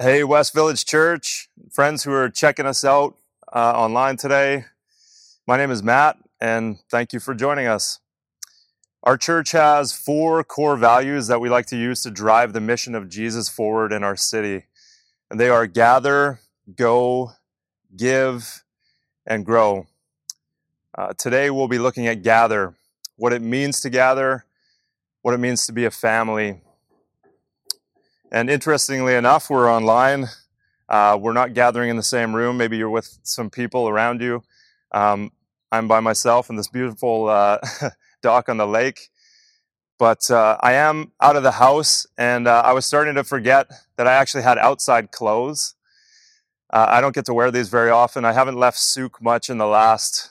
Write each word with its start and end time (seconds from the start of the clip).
Hey, 0.00 0.22
West 0.22 0.54
Village 0.54 0.84
Church, 0.84 1.48
friends 1.72 2.04
who 2.04 2.12
are 2.12 2.28
checking 2.28 2.66
us 2.66 2.84
out 2.84 3.16
uh, 3.52 3.72
online 3.72 4.16
today. 4.16 4.66
My 5.44 5.56
name 5.56 5.72
is 5.72 5.82
Matt, 5.82 6.18
and 6.40 6.78
thank 6.88 7.12
you 7.12 7.18
for 7.18 7.34
joining 7.34 7.66
us. 7.66 7.98
Our 9.02 9.16
church 9.16 9.50
has 9.50 9.92
four 9.92 10.44
core 10.44 10.76
values 10.76 11.26
that 11.26 11.40
we 11.40 11.48
like 11.48 11.66
to 11.66 11.76
use 11.76 12.00
to 12.02 12.12
drive 12.12 12.52
the 12.52 12.60
mission 12.60 12.94
of 12.94 13.08
Jesus 13.08 13.48
forward 13.48 13.92
in 13.92 14.04
our 14.04 14.14
city. 14.14 14.66
And 15.32 15.40
they 15.40 15.48
are 15.48 15.66
gather, 15.66 16.38
go, 16.76 17.32
give, 17.96 18.62
and 19.26 19.44
grow. 19.44 19.88
Uh, 20.96 21.12
today, 21.14 21.50
we'll 21.50 21.66
be 21.66 21.80
looking 21.80 22.06
at 22.06 22.22
gather, 22.22 22.76
what 23.16 23.32
it 23.32 23.42
means 23.42 23.80
to 23.80 23.90
gather, 23.90 24.44
what 25.22 25.34
it 25.34 25.38
means 25.38 25.66
to 25.66 25.72
be 25.72 25.84
a 25.84 25.90
family, 25.90 26.60
and 28.30 28.50
interestingly 28.50 29.14
enough, 29.14 29.48
we're 29.48 29.70
online. 29.72 30.26
Uh, 30.88 31.18
we're 31.20 31.32
not 31.32 31.54
gathering 31.54 31.90
in 31.90 31.96
the 31.96 32.02
same 32.02 32.34
room. 32.34 32.56
Maybe 32.56 32.76
you're 32.76 32.90
with 32.90 33.18
some 33.22 33.50
people 33.50 33.88
around 33.88 34.20
you. 34.20 34.42
Um, 34.92 35.32
I'm 35.70 35.88
by 35.88 36.00
myself 36.00 36.50
in 36.50 36.56
this 36.56 36.68
beautiful 36.68 37.28
uh, 37.28 37.58
dock 38.22 38.48
on 38.48 38.56
the 38.56 38.66
lake. 38.66 39.08
But 39.98 40.30
uh, 40.30 40.56
I 40.60 40.74
am 40.74 41.12
out 41.20 41.36
of 41.36 41.42
the 41.42 41.52
house, 41.52 42.06
and 42.16 42.46
uh, 42.46 42.62
I 42.64 42.72
was 42.72 42.86
starting 42.86 43.16
to 43.16 43.24
forget 43.24 43.70
that 43.96 44.06
I 44.06 44.14
actually 44.14 44.44
had 44.44 44.56
outside 44.56 45.10
clothes. 45.10 45.74
Uh, 46.72 46.86
I 46.88 47.00
don't 47.00 47.14
get 47.14 47.26
to 47.26 47.34
wear 47.34 47.50
these 47.50 47.68
very 47.68 47.90
often. 47.90 48.24
I 48.24 48.32
haven't 48.32 48.56
left 48.56 48.78
Sooke 48.78 49.20
much 49.20 49.50
in 49.50 49.58
the 49.58 49.66
last 49.66 50.30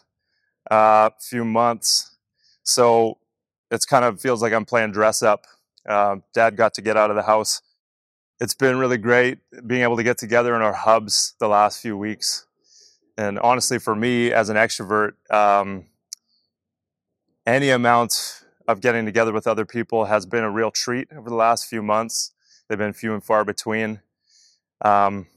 uh, 0.71 1.09
few 1.19 1.43
months. 1.43 2.15
So 2.63 3.17
it's 3.69 3.85
kind 3.85 4.05
of 4.05 4.21
feels 4.21 4.41
like 4.41 4.53
I'm 4.53 4.65
playing 4.65 4.91
dress 4.91 5.21
up. 5.21 5.45
Dad 5.85 6.55
got 6.55 6.73
to 6.75 6.81
get 6.81 6.95
out 6.95 7.09
of 7.09 7.15
the 7.15 7.23
house 7.23 7.61
it's 8.39 8.53
been 8.53 8.77
really 8.77 8.97
great 8.97 9.39
being 9.65 9.81
able 9.81 9.97
to 9.97 10.03
get 10.03 10.17
together 10.17 10.55
in 10.55 10.61
our 10.61 10.73
hubs 10.73 11.33
the 11.39 11.47
last 11.47 11.81
few 11.81 11.97
weeks. 11.97 12.45
And 13.17 13.39
honestly, 13.39 13.79
for 13.79 13.95
me 13.95 14.31
as 14.31 14.49
an 14.49 14.57
extrovert, 14.57 15.13
um, 15.31 15.85
any 17.45 17.69
amount 17.69 18.43
of 18.67 18.81
getting 18.81 19.05
together 19.05 19.33
with 19.33 19.47
other 19.47 19.65
people 19.65 20.05
has 20.05 20.25
been 20.25 20.43
a 20.43 20.51
real 20.51 20.69
treat 20.69 21.07
over 21.15 21.29
the 21.29 21.35
last 21.35 21.65
few 21.67 21.81
months. 21.81 22.33
They've 22.67 22.77
been 22.77 22.93
few 22.93 23.13
and 23.13 23.23
far 23.23 23.43
between. 23.43 24.01
Um, 24.83 25.27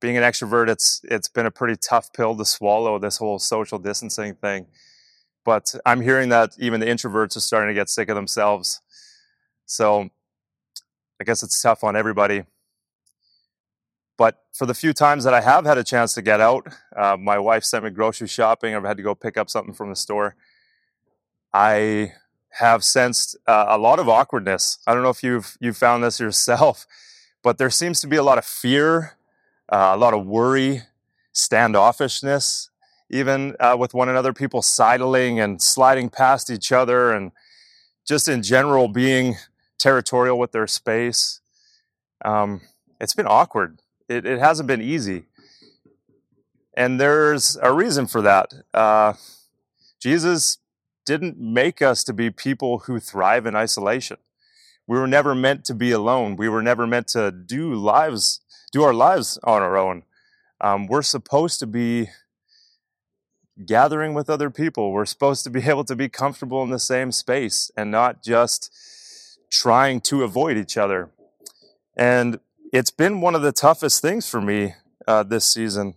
being 0.00 0.16
an 0.16 0.22
extrovert, 0.22 0.68
it's 0.68 1.00
it's 1.04 1.28
been 1.28 1.46
a 1.46 1.50
pretty 1.50 1.76
tough 1.76 2.12
pill 2.12 2.36
to 2.36 2.44
swallow. 2.44 2.98
This 2.98 3.18
whole 3.18 3.38
social 3.38 3.78
distancing 3.78 4.34
thing, 4.34 4.66
but 5.44 5.74
I'm 5.86 6.00
hearing 6.00 6.30
that 6.30 6.50
even 6.58 6.80
the 6.80 6.86
introverts 6.86 7.36
are 7.36 7.40
starting 7.40 7.68
to 7.68 7.74
get 7.74 7.88
sick 7.88 8.08
of 8.08 8.16
themselves. 8.16 8.80
So 9.66 10.10
I 11.20 11.24
guess 11.24 11.42
it's 11.42 11.60
tough 11.60 11.84
on 11.84 11.96
everybody. 11.96 12.44
But 14.20 14.44
for 14.52 14.66
the 14.66 14.74
few 14.74 14.92
times 14.92 15.24
that 15.24 15.32
I 15.32 15.40
have 15.40 15.64
had 15.64 15.78
a 15.78 15.82
chance 15.82 16.12
to 16.12 16.20
get 16.20 16.42
out, 16.42 16.66
uh, 16.94 17.16
my 17.18 17.38
wife 17.38 17.64
sent 17.64 17.84
me 17.84 17.90
grocery 17.90 18.28
shopping. 18.28 18.74
I've 18.74 18.84
had 18.84 18.98
to 18.98 19.02
go 19.02 19.14
pick 19.14 19.38
up 19.38 19.48
something 19.48 19.72
from 19.72 19.88
the 19.88 19.96
store. 19.96 20.36
I 21.54 22.12
have 22.50 22.84
sensed 22.84 23.38
uh, 23.46 23.64
a 23.68 23.78
lot 23.78 23.98
of 23.98 24.10
awkwardness. 24.10 24.76
I 24.86 24.92
don't 24.92 25.02
know 25.02 25.08
if 25.08 25.22
you've 25.22 25.56
you 25.58 25.72
found 25.72 26.04
this 26.04 26.20
yourself, 26.20 26.86
but 27.42 27.56
there 27.56 27.70
seems 27.70 27.98
to 28.02 28.06
be 28.06 28.16
a 28.16 28.22
lot 28.22 28.36
of 28.36 28.44
fear, 28.44 29.16
uh, 29.72 29.92
a 29.94 29.96
lot 29.96 30.12
of 30.12 30.26
worry, 30.26 30.82
standoffishness, 31.32 32.68
even 33.08 33.56
uh, 33.58 33.74
with 33.78 33.94
one 33.94 34.10
another. 34.10 34.34
People 34.34 34.60
sidling 34.60 35.40
and 35.40 35.62
sliding 35.62 36.10
past 36.10 36.50
each 36.50 36.72
other, 36.72 37.10
and 37.10 37.32
just 38.06 38.28
in 38.28 38.42
general 38.42 38.86
being 38.86 39.36
territorial 39.78 40.38
with 40.38 40.52
their 40.52 40.66
space. 40.66 41.40
Um, 42.22 42.60
it's 43.00 43.14
been 43.14 43.26
awkward. 43.26 43.79
It, 44.10 44.26
it, 44.26 44.40
hasn't 44.40 44.66
been 44.66 44.82
easy. 44.82 45.26
And 46.76 47.00
there's 47.00 47.56
a 47.62 47.72
reason 47.72 48.08
for 48.08 48.20
that. 48.22 48.52
Uh, 48.74 49.12
Jesus 50.00 50.58
didn't 51.06 51.38
make 51.38 51.80
us 51.80 52.02
to 52.04 52.12
be 52.12 52.28
people 52.28 52.80
who 52.80 52.98
thrive 52.98 53.46
in 53.46 53.54
isolation. 53.54 54.16
We 54.88 54.98
were 54.98 55.06
never 55.06 55.32
meant 55.36 55.64
to 55.66 55.74
be 55.74 55.92
alone. 55.92 56.34
We 56.34 56.48
were 56.48 56.60
never 56.60 56.88
meant 56.88 57.06
to 57.08 57.30
do 57.30 57.72
lives, 57.72 58.40
do 58.72 58.82
our 58.82 58.92
lives 58.92 59.38
on 59.44 59.62
our 59.62 59.76
own. 59.76 60.02
Um, 60.60 60.88
we're 60.88 61.02
supposed 61.02 61.60
to 61.60 61.68
be 61.68 62.08
gathering 63.64 64.12
with 64.12 64.28
other 64.28 64.50
people. 64.50 64.90
We're 64.90 65.06
supposed 65.06 65.44
to 65.44 65.50
be 65.50 65.62
able 65.68 65.84
to 65.84 65.94
be 65.94 66.08
comfortable 66.08 66.64
in 66.64 66.70
the 66.70 66.80
same 66.80 67.12
space 67.12 67.70
and 67.76 67.92
not 67.92 68.24
just 68.24 68.74
trying 69.52 70.00
to 70.00 70.24
avoid 70.24 70.56
each 70.56 70.76
other. 70.76 71.10
And 71.96 72.40
it's 72.72 72.90
been 72.90 73.20
one 73.20 73.34
of 73.34 73.42
the 73.42 73.52
toughest 73.52 74.00
things 74.00 74.28
for 74.28 74.40
me 74.40 74.74
uh, 75.08 75.22
this 75.22 75.44
season. 75.44 75.94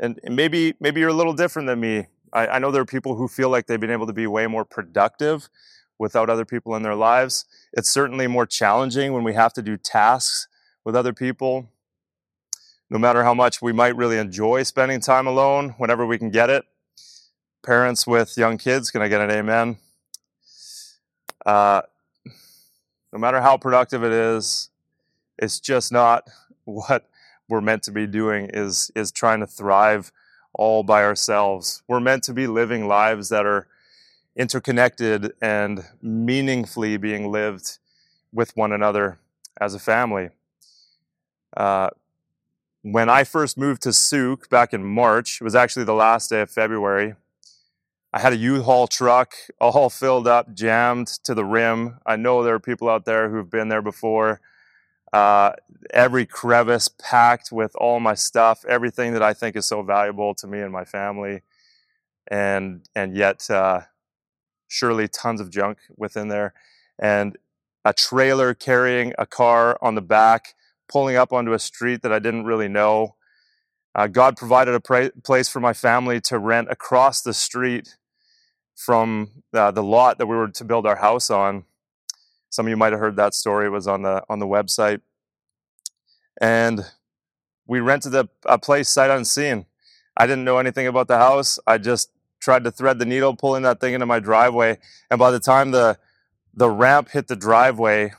And 0.00 0.18
maybe 0.24 0.74
maybe 0.80 1.00
you're 1.00 1.10
a 1.10 1.14
little 1.14 1.32
different 1.32 1.68
than 1.68 1.80
me. 1.80 2.06
I, 2.32 2.46
I 2.48 2.58
know 2.58 2.70
there 2.70 2.82
are 2.82 2.86
people 2.86 3.14
who 3.14 3.28
feel 3.28 3.50
like 3.50 3.66
they've 3.66 3.78
been 3.80 3.90
able 3.90 4.06
to 4.06 4.12
be 4.12 4.26
way 4.26 4.46
more 4.46 4.64
productive 4.64 5.48
without 5.98 6.28
other 6.28 6.44
people 6.44 6.74
in 6.74 6.82
their 6.82 6.96
lives. 6.96 7.44
It's 7.72 7.90
certainly 7.90 8.26
more 8.26 8.46
challenging 8.46 9.12
when 9.12 9.22
we 9.22 9.34
have 9.34 9.52
to 9.52 9.62
do 9.62 9.76
tasks 9.76 10.48
with 10.84 10.96
other 10.96 11.12
people. 11.12 11.68
No 12.90 12.98
matter 12.98 13.22
how 13.22 13.32
much 13.32 13.62
we 13.62 13.72
might 13.72 13.96
really 13.96 14.18
enjoy 14.18 14.64
spending 14.64 15.00
time 15.00 15.26
alone 15.26 15.74
whenever 15.78 16.04
we 16.04 16.18
can 16.18 16.30
get 16.30 16.50
it. 16.50 16.64
Parents 17.64 18.06
with 18.06 18.36
young 18.36 18.58
kids, 18.58 18.90
can 18.90 19.02
I 19.02 19.08
get 19.08 19.20
an 19.20 19.30
amen? 19.30 19.76
Uh, 21.46 21.82
no 23.12 23.18
matter 23.18 23.40
how 23.40 23.56
productive 23.56 24.02
it 24.02 24.12
is, 24.12 24.68
it's 25.42 25.60
just 25.60 25.92
not 25.92 26.30
what 26.64 27.08
we're 27.48 27.60
meant 27.60 27.82
to 27.82 27.90
be 27.90 28.06
doing 28.06 28.48
is 28.54 28.90
is 28.94 29.12
trying 29.12 29.40
to 29.40 29.46
thrive 29.46 30.12
all 30.54 30.82
by 30.82 31.02
ourselves. 31.02 31.82
We're 31.88 32.00
meant 32.00 32.22
to 32.24 32.32
be 32.32 32.46
living 32.46 32.86
lives 32.86 33.28
that 33.30 33.44
are 33.44 33.66
interconnected 34.36 35.32
and 35.42 35.84
meaningfully 36.00 36.96
being 36.96 37.30
lived 37.30 37.78
with 38.32 38.56
one 38.56 38.72
another 38.72 39.18
as 39.60 39.74
a 39.74 39.78
family. 39.78 40.30
Uh, 41.54 41.90
when 42.82 43.08
I 43.08 43.24
first 43.24 43.58
moved 43.58 43.82
to 43.82 43.92
Sooke 43.92 44.48
back 44.48 44.72
in 44.72 44.84
March, 44.84 45.40
it 45.40 45.44
was 45.44 45.54
actually 45.54 45.84
the 45.84 45.94
last 45.94 46.30
day 46.30 46.40
of 46.40 46.50
February. 46.50 47.14
I 48.12 48.20
had 48.20 48.32
a 48.32 48.36
U-Haul 48.36 48.88
truck 48.88 49.34
all 49.60 49.90
filled 50.02 50.26
up, 50.26 50.54
jammed 50.54 51.08
to 51.24 51.34
the 51.34 51.44
rim. 51.44 51.98
I 52.06 52.16
know 52.16 52.42
there 52.42 52.54
are 52.54 52.60
people 52.60 52.88
out 52.88 53.04
there 53.04 53.30
who've 53.30 53.50
been 53.50 53.68
there 53.68 53.82
before. 53.82 54.40
Uh, 55.12 55.52
every 55.90 56.26
crevice 56.26 56.88
packed 56.88 57.52
with 57.52 57.74
all 57.76 58.00
my 58.00 58.14
stuff, 58.14 58.64
everything 58.66 59.12
that 59.12 59.22
I 59.22 59.34
think 59.34 59.56
is 59.56 59.66
so 59.66 59.82
valuable 59.82 60.34
to 60.36 60.46
me 60.46 60.60
and 60.60 60.72
my 60.72 60.84
family, 60.84 61.42
and 62.28 62.88
and 62.94 63.16
yet 63.16 63.50
uh, 63.50 63.82
surely 64.68 65.08
tons 65.08 65.40
of 65.40 65.50
junk 65.50 65.78
within 65.96 66.28
there, 66.28 66.54
and 66.98 67.36
a 67.84 67.92
trailer 67.92 68.54
carrying 68.54 69.12
a 69.18 69.26
car 69.26 69.78
on 69.82 69.94
the 69.96 70.02
back, 70.02 70.54
pulling 70.88 71.16
up 71.16 71.32
onto 71.32 71.52
a 71.52 71.58
street 71.58 72.02
that 72.02 72.12
I 72.12 72.18
didn't 72.18 72.44
really 72.44 72.68
know. 72.68 73.16
Uh, 73.94 74.06
God 74.06 74.36
provided 74.36 74.74
a 74.74 74.80
pra- 74.80 75.10
place 75.24 75.48
for 75.48 75.60
my 75.60 75.74
family 75.74 76.20
to 76.22 76.38
rent 76.38 76.68
across 76.70 77.22
the 77.22 77.34
street 77.34 77.96
from 78.76 79.30
uh, 79.52 79.70
the 79.70 79.82
lot 79.82 80.18
that 80.18 80.26
we 80.26 80.36
were 80.36 80.48
to 80.48 80.64
build 80.64 80.86
our 80.86 80.96
house 80.96 81.30
on. 81.30 81.64
Some 82.52 82.66
of 82.66 82.70
you 82.70 82.76
might 82.76 82.92
have 82.92 83.00
heard 83.00 83.16
that 83.16 83.32
story. 83.32 83.66
It 83.66 83.70
was 83.70 83.88
on 83.88 84.02
the 84.02 84.22
on 84.28 84.38
the 84.38 84.46
website, 84.46 85.00
and 86.38 86.84
we 87.66 87.80
rented 87.80 88.14
a, 88.14 88.28
a 88.44 88.58
place 88.58 88.90
sight 88.90 89.10
unseen. 89.10 89.64
I 90.18 90.26
didn't 90.26 90.44
know 90.44 90.58
anything 90.58 90.86
about 90.86 91.08
the 91.08 91.16
house. 91.16 91.58
I 91.66 91.78
just 91.78 92.10
tried 92.40 92.64
to 92.64 92.70
thread 92.70 92.98
the 92.98 93.06
needle, 93.06 93.34
pulling 93.34 93.62
that 93.62 93.80
thing 93.80 93.94
into 93.94 94.04
my 94.04 94.20
driveway, 94.20 94.78
and 95.10 95.18
by 95.18 95.30
the 95.30 95.40
time 95.40 95.70
the 95.70 95.98
the 96.52 96.68
ramp 96.68 97.08
hit 97.08 97.26
the 97.26 97.36
driveway, 97.36 98.12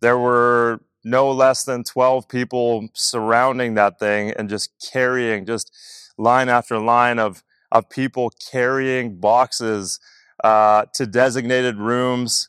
there 0.00 0.16
were 0.16 0.80
no 1.04 1.30
less 1.30 1.62
than 1.64 1.84
12 1.84 2.26
people 2.26 2.88
surrounding 2.94 3.74
that 3.74 3.98
thing 3.98 4.30
and 4.30 4.48
just 4.48 4.70
carrying 4.92 5.44
just 5.44 5.70
line 6.16 6.48
after 6.48 6.78
line 6.78 7.18
of 7.18 7.42
of 7.70 7.90
people 7.90 8.32
carrying 8.50 9.16
boxes 9.20 10.00
uh, 10.42 10.86
to 10.94 11.06
designated 11.06 11.76
rooms 11.76 12.48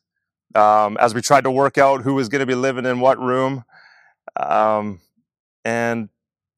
um, 0.56 0.98
as 0.98 1.13
we 1.13 1.21
tried 1.21 1.44
to 1.44 1.51
work 1.51 1.77
out 1.77 2.01
who 2.01 2.13
was 2.15 2.30
going 2.30 2.42
to 2.42 2.45
be 2.45 2.56
living 2.56 2.86
in 2.86 3.00
what 3.00 3.19
room. 3.19 3.63
Um, 4.36 5.00
and 5.63 6.09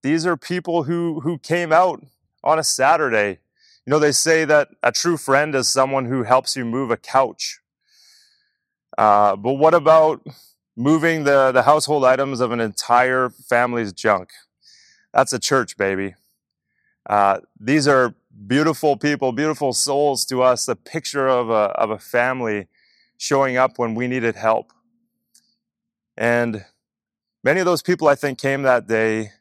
these 0.02 0.26
are 0.26 0.38
people 0.38 0.84
who 0.84 1.22
who 1.22 1.38
came 1.38 1.72
out 1.72 2.04
on 2.44 2.60
a 2.60 2.64
Saturday. 2.64 3.40
You 3.86 3.92
know, 3.92 4.00
they 4.00 4.12
say 4.12 4.46
that 4.46 4.70
a 4.82 4.92
true 4.92 5.18
friend 5.18 5.54
is 5.56 5.68
someone 5.68 6.06
who 6.06 6.24
helps 6.24 6.56
you 6.56 6.66
move 6.66 6.92
a 6.92 6.98
couch. 6.98 7.60
Uh, 8.98 9.36
but 9.36 9.54
what 9.54 9.74
about 9.74 10.26
moving 10.76 11.24
the, 11.24 11.52
the 11.52 11.64
household 11.64 12.06
items 12.06 12.40
of 12.40 12.52
an 12.52 12.60
entire 12.60 13.30
family's 13.30 13.92
junk? 13.92 14.30
That's 15.14 15.34
a 15.34 15.40
church, 15.40 15.78
baby. 15.78 16.16
Uh, 17.10 17.40
these 17.60 17.88
are 17.88 18.16
beautiful 18.48 18.96
people, 18.96 19.32
beautiful 19.32 19.74
souls 19.74 20.26
to 20.26 20.42
us, 20.42 20.68
a 20.68 20.76
picture 20.76 21.28
of 21.28 21.50
a, 21.50 21.72
of 21.76 21.90
a 21.90 22.00
family 22.00 22.68
showing 23.24 23.58
up 23.58 23.80
when 23.80 23.96
we 23.96 24.08
needed 24.08 24.36
help. 24.36 24.74
And 26.18 26.66
Many 27.46 27.60
of 27.60 27.66
those 27.66 27.82
people, 27.82 28.08
I 28.08 28.16
think, 28.16 28.40
came 28.40 28.62
that 28.62 28.88
day 28.88 29.32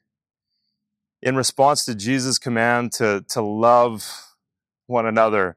in 1.22 1.36
response 1.36 1.84
to 1.84 1.94
Jesus' 1.94 2.36
command 2.36 2.90
to, 2.94 3.24
to 3.28 3.40
love 3.40 4.04
one 4.88 5.06
another, 5.06 5.54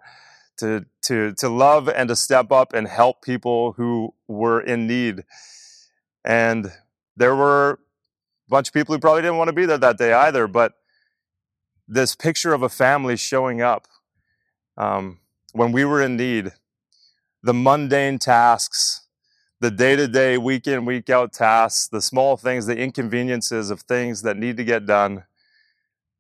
to, 0.58 0.86
to, 1.06 1.34
to 1.40 1.50
love 1.50 1.90
and 1.90 2.08
to 2.08 2.16
step 2.16 2.52
up 2.52 2.72
and 2.74 2.88
help 2.88 3.24
people 3.24 3.72
who 3.72 4.14
were 4.28 4.62
in 4.62 4.86
need. 4.86 5.24
And 6.24 6.72
there 7.18 7.36
were 7.36 7.72
a 7.72 8.50
bunch 8.50 8.68
of 8.68 8.76
people 8.76 8.94
who 8.94 9.00
probably 9.00 9.24
didn't 9.24 9.38
want 9.38 9.48
to 9.48 9.54
be 9.54 9.66
there 9.66 9.80
that 9.80 9.98
day 9.98 10.14
either, 10.14 10.46
but 10.46 10.74
this 11.88 12.14
picture 12.16 12.54
of 12.54 12.62
a 12.62 12.70
family 12.70 13.18
showing 13.18 13.60
up 13.60 13.88
um, 14.78 15.18
when 15.54 15.72
we 15.72 15.84
were 15.84 16.00
in 16.00 16.16
need, 16.16 16.52
the 17.46 17.54
mundane 17.54 18.18
tasks, 18.18 19.02
the 19.62 19.70
day 19.70 19.96
to 19.96 20.08
day, 20.08 20.36
week 20.36 20.66
in, 20.66 20.84
week 20.84 21.12
out 21.12 21.32
tasks, 21.32 21.88
the 21.88 22.02
small 22.02 22.36
things, 22.38 22.66
the 22.66 22.76
inconveniences 22.76 23.70
of 23.70 23.82
things 23.82 24.24
that 24.24 24.36
need 24.36 24.58
to 24.58 24.64
get 24.64 24.88
done. 24.88 25.26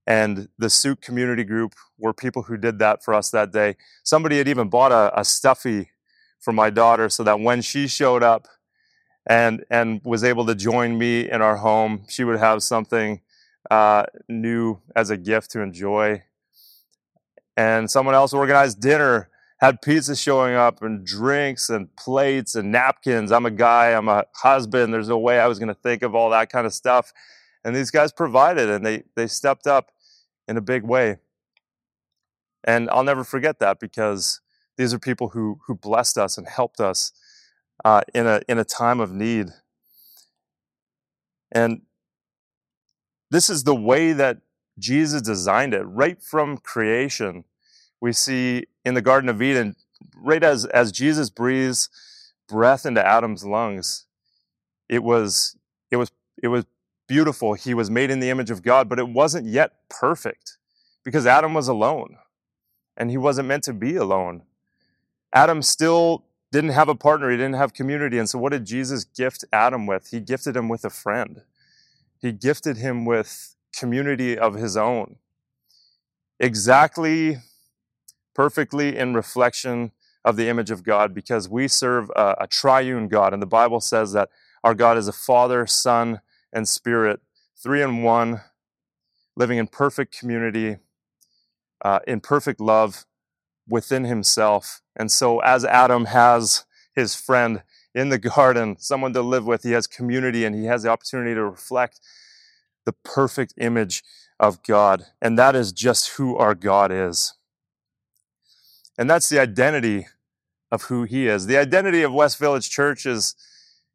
And 0.06 0.50
the 0.60 0.69
Sooke 0.69 1.01
Community 1.01 1.44
Group 1.44 1.74
were 1.98 2.13
people 2.13 2.44
who 2.44 2.57
did 2.57 2.77
that 2.77 3.04
for 3.04 3.16
us 3.16 3.31
that 3.31 3.51
day. 3.51 3.75
Somebody 4.04 4.38
had 4.38 4.48
even 4.48 4.69
bought 4.69 4.92
a, 4.92 5.19
a 5.19 5.25
stuffy 5.25 5.89
for 6.39 6.54
my 6.54 6.69
daughter 6.69 7.10
so 7.10 7.24
that 7.24 7.39
when 7.39 7.63
she 7.63 7.88
showed 7.88 8.22
up 8.22 8.48
and, 9.25 9.66
and 9.72 10.01
was 10.06 10.24
able 10.24 10.45
to 10.45 10.54
join 10.54 10.95
me 10.95 11.27
in 11.27 11.42
our 11.42 11.57
home, 11.57 12.06
she 12.07 12.24
would 12.24 12.38
have 12.38 12.62
something 12.62 13.22
uh, 13.72 14.04
new 14.30 14.80
as 14.95 15.10
a 15.10 15.18
gift 15.18 15.50
to 15.51 15.62
enjoy. 15.62 16.22
And 17.57 17.89
someone 17.89 18.13
else 18.13 18.31
organized 18.31 18.80
dinner 18.80 19.31
had 19.65 19.81
pizza 19.81 20.15
showing 20.15 20.56
up 20.56 20.81
and 20.83 21.06
drinks 21.06 21.69
and 21.69 21.94
plates 21.95 22.56
and 22.56 22.71
napkins. 22.71 23.31
I'm 23.31 23.45
a 23.45 23.51
guy, 23.51 23.91
I'm 23.91 24.07
a 24.07 24.25
husband. 24.35 24.94
There's 24.94 25.09
no 25.09 25.17
way 25.17 25.39
I 25.39 25.47
was 25.47 25.59
going 25.59 25.69
to 25.69 25.81
think 25.81 26.03
of 26.03 26.13
all 26.13 26.29
that 26.29 26.51
kind 26.51 26.67
of 26.67 26.73
stuff. 26.73 27.12
And 27.63 27.75
these 27.75 27.89
guys 27.89 28.12
provided 28.12 28.69
and 28.69 28.85
they, 28.85 29.03
they 29.15 29.27
stepped 29.27 29.65
up 29.65 29.91
in 30.47 30.57
a 30.57 30.62
big 30.62 30.83
way. 30.83 31.17
And 32.63 32.89
I'll 32.91 33.03
never 33.03 33.23
forget 33.23 33.59
that 33.59 33.79
because 33.79 34.39
these 34.77 34.94
are 34.94 35.00
people 35.00 35.29
who, 35.29 35.59
who 35.65 35.75
blessed 35.75 36.17
us 36.17 36.38
and 36.38 36.47
helped 36.47 36.79
us 36.79 37.12
uh, 37.83 38.01
in, 38.13 38.27
a, 38.27 38.41
in 38.47 38.59
a 38.59 38.63
time 38.63 39.00
of 39.00 39.12
need. 39.12 39.47
And 41.51 41.81
this 43.31 43.50
is 43.50 43.63
the 43.63 43.75
way 43.75 44.13
that 44.13 44.38
Jesus 44.77 45.21
designed 45.21 45.73
it 45.73 45.83
right 45.83 46.21
from 46.21 46.57
creation 46.57 47.45
we 48.01 48.13
see 48.13 48.65
in 48.83 48.94
the 48.94 49.01
Garden 49.01 49.30
of 49.30 49.42
Eden, 49.42 49.75
right 50.18 50.44
as, 50.44 50.65
as 50.65 50.92
Jesus 50.92 51.30
breathes 51.30 51.89
breath 52.47 52.86
into 52.86 53.06
Adam's 53.06 53.44
lungs, 53.44 54.06
it 54.88 55.03
was, 55.03 55.57
it 55.92 55.97
was, 55.97 56.12
it 56.42 56.50
was 56.50 56.65
beautiful. 57.07 57.53
He 57.53 57.74
was 57.74 57.89
made 57.89 58.12
in 58.12 58.19
the 58.19 58.30
image 58.30 58.51
of 58.51 58.62
God, 58.62 58.89
but 58.89 59.00
it 59.00 59.09
wasn't 59.09 59.47
yet 59.47 59.74
perfect 59.89 60.57
because 61.03 61.25
Adam 61.25 61.53
was 61.53 61.68
alone 61.68 62.18
and 62.97 63.09
he 63.09 63.18
wasn't 63.18 63.47
meant 63.47 63.63
to 63.63 63.74
be 63.74 63.95
alone. 63.95 64.44
Adam 65.33 65.62
still 65.62 66.25
didn't 66.51 66.71
have 66.71 66.88
a 66.88 66.95
partner, 66.95 67.30
he 67.30 67.38
didn't 67.38 67.56
have 67.56 67.74
community. 67.74 68.18
And 68.18 68.30
so, 68.30 68.39
what 68.39 68.51
did 68.51 68.65
Jesus 68.65 69.03
gift 69.03 69.44
Adam 69.51 69.86
with? 69.86 70.09
He 70.09 70.19
gifted 70.19 70.56
him 70.56 70.69
with 70.69 70.86
a 70.86 70.89
friend, 70.89 71.41
he 72.19 72.31
gifted 72.31 72.77
him 72.77 73.06
with 73.06 73.56
community 73.77 74.38
of 74.38 74.56
his 74.56 74.77
own. 74.77 75.18
Exactly 76.39 77.38
perfectly 78.36 78.96
in 78.96 79.16
reflection 79.16 79.92
of 80.24 80.36
the 80.36 80.50
image 80.50 80.70
of 80.70 80.84
God 80.84 81.14
because 81.14 81.50
we 81.50 81.68
serve 81.68 82.12
a, 82.16 82.36
a, 82.42 82.48
triune 82.48 83.08
God. 83.08 83.34
And 83.34 83.42
the 83.42 83.48
Bible 83.48 83.80
says 83.80 84.12
that 84.12 84.30
our 84.64 84.76
God 84.76 84.98
is 84.98 85.08
a 85.08 85.14
Father, 85.14 85.66
Son, 85.66 86.20
and 86.52 86.68
Spirit, 86.68 87.22
three 87.56 87.82
in 87.82 88.04
one, 88.04 88.42
living 89.36 89.58
in 89.58 89.68
perfect 89.68 90.18
community, 90.18 90.78
uh, 91.84 92.00
in 92.08 92.20
perfect 92.20 92.60
love 92.60 93.06
within 93.68 94.06
himself. 94.06 94.82
And 94.96 95.12
so, 95.12 95.40
as 95.40 95.64
Adam 95.64 96.06
has 96.06 96.66
his 96.96 97.16
friend 97.16 97.64
in 97.94 98.10
the 98.10 98.18
garden, 98.36 98.78
someone 98.80 99.14
to 99.14 99.22
live 99.22 99.46
with, 99.46 99.64
he 99.64 99.72
has 99.72 99.88
community 99.88 100.46
and 100.46 100.56
he 100.56 100.66
has 100.66 100.84
the 100.84 100.90
opportunity 100.90 101.36
to 101.36 101.44
reflect 101.44 102.00
the 102.86 102.94
perfect 102.94 103.54
image 103.58 104.04
of 104.40 104.64
God. 104.64 105.06
And 105.22 105.38
that 105.38 105.56
is 105.56 105.72
just 105.72 106.10
who 106.18 106.36
our 106.38 106.56
God 106.56 106.92
is. 106.92 107.34
And 108.97 109.09
that's 109.09 109.30
the 109.30 109.39
identity 109.39 110.07
of 110.71 110.83
who 110.83 111.03
he 111.03 111.27
is. 111.27 111.47
The 111.47 111.57
identity 111.57 112.01
of 112.03 112.13
West 112.13 112.38
Village 112.38 112.69
Church 112.69 113.06
is, 113.06 113.36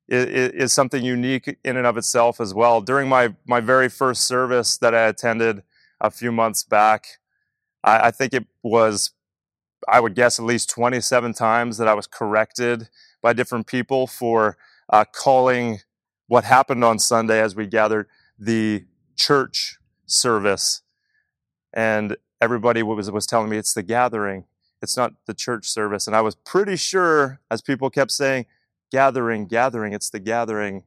is, 0.09 0.53
is, 0.53 0.73
something 0.73 1.05
unique 1.05 1.59
in 1.65 1.77
and 1.77 1.87
of 1.87 1.97
itself 1.97 2.41
as 2.41 2.55
well. 2.55 2.81
During 2.81 3.09
my, 3.09 3.35
my 3.47 3.61
very 3.61 3.89
first 3.89 4.25
service 4.27 4.77
that 4.79 4.95
I 4.95 5.07
attended 5.07 5.63
a 6.01 6.11
few 6.11 6.33
months 6.33 6.63
back, 6.63 7.19
I, 7.83 8.09
I 8.09 8.11
think 8.11 8.35
it 8.35 8.47
was, 8.63 9.13
I 9.89 10.01
would 10.01 10.15
guess, 10.15 10.39
at 10.39 10.45
least 10.45 10.71
27 10.71 11.35
times 11.35 11.79
that 11.79 11.89
I 11.89 11.95
was 11.95 12.07
corrected 12.07 12.89
by 13.23 13.33
different 13.33 13.67
people 13.67 14.07
for 14.07 14.57
uh, 14.91 15.05
calling 15.05 15.81
what 16.27 16.45
happened 16.45 16.85
on 16.85 16.99
Sunday 16.99 17.41
as 17.41 17.57
we 17.57 17.67
gathered 17.67 18.07
the 18.39 18.85
church 19.17 19.79
service. 20.07 20.83
And 21.73 22.17
everybody 22.41 22.83
was, 22.83 23.11
was 23.11 23.27
telling 23.27 23.51
me 23.51 23.57
it's 23.57 23.75
the 23.75 23.83
gathering. 23.83 24.45
It's 24.83 24.97
not 24.97 25.13
the 25.27 25.35
church 25.35 25.69
service. 25.69 26.07
And 26.07 26.17
I 26.17 26.21
was 26.21 26.35
pretty 26.35 26.77
sure, 26.77 27.41
as 27.51 27.61
people 27.61 27.91
kept 27.91 28.11
saying, 28.11 28.47
gathering, 28.91 29.47
gathering, 29.47 29.93
it's 29.93 30.11
the 30.11 30.21
gathering, 30.21 30.85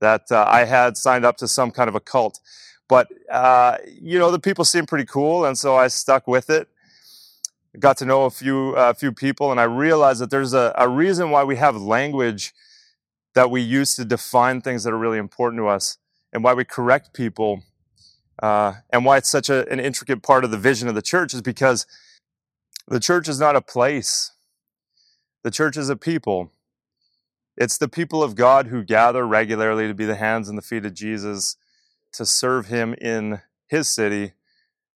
that 0.00 0.32
uh, 0.32 0.44
I 0.48 0.64
had 0.64 0.96
signed 0.96 1.24
up 1.24 1.36
to 1.38 1.48
some 1.48 1.70
kind 1.70 1.88
of 1.88 1.94
a 1.94 2.00
cult. 2.00 2.40
But, 2.88 3.08
uh, 3.30 3.78
you 3.86 4.18
know, 4.18 4.30
the 4.30 4.38
people 4.38 4.64
seemed 4.64 4.88
pretty 4.88 5.04
cool, 5.04 5.44
and 5.44 5.56
so 5.56 5.76
I 5.76 5.88
stuck 5.88 6.26
with 6.26 6.50
it. 6.50 6.68
Got 7.78 7.96
to 7.98 8.04
know 8.04 8.24
a 8.24 8.30
few, 8.30 8.74
uh, 8.76 8.92
few 8.92 9.12
people, 9.12 9.50
and 9.50 9.60
I 9.60 9.64
realized 9.64 10.20
that 10.20 10.30
there's 10.30 10.52
a, 10.52 10.74
a 10.76 10.88
reason 10.88 11.30
why 11.30 11.44
we 11.44 11.56
have 11.56 11.76
language 11.76 12.52
that 13.34 13.50
we 13.50 13.62
use 13.62 13.94
to 13.96 14.04
define 14.04 14.60
things 14.60 14.84
that 14.84 14.92
are 14.92 14.98
really 14.98 15.16
important 15.18 15.60
to 15.60 15.68
us, 15.68 15.96
and 16.32 16.44
why 16.44 16.52
we 16.52 16.64
correct 16.64 17.14
people, 17.14 17.62
uh, 18.42 18.74
and 18.90 19.06
why 19.06 19.16
it's 19.16 19.30
such 19.30 19.48
a, 19.48 19.66
an 19.70 19.80
intricate 19.80 20.22
part 20.22 20.44
of 20.44 20.50
the 20.50 20.58
vision 20.58 20.88
of 20.88 20.94
the 20.94 21.00
church 21.00 21.32
is 21.32 21.40
because 21.40 21.86
the 22.88 23.00
church 23.00 23.28
is 23.28 23.40
not 23.40 23.56
a 23.56 23.60
place, 23.60 24.32
the 25.42 25.50
church 25.50 25.76
is 25.76 25.88
a 25.88 25.96
people. 25.96 26.50
It's 27.56 27.76
the 27.76 27.88
people 27.88 28.22
of 28.22 28.34
God 28.34 28.68
who 28.68 28.82
gather 28.82 29.26
regularly 29.26 29.86
to 29.86 29.94
be 29.94 30.06
the 30.06 30.16
hands 30.16 30.48
and 30.48 30.56
the 30.56 30.62
feet 30.62 30.86
of 30.86 30.94
Jesus, 30.94 31.56
to 32.14 32.24
serve 32.24 32.66
him 32.66 32.94
in 32.94 33.42
his 33.68 33.88
city, 33.88 34.32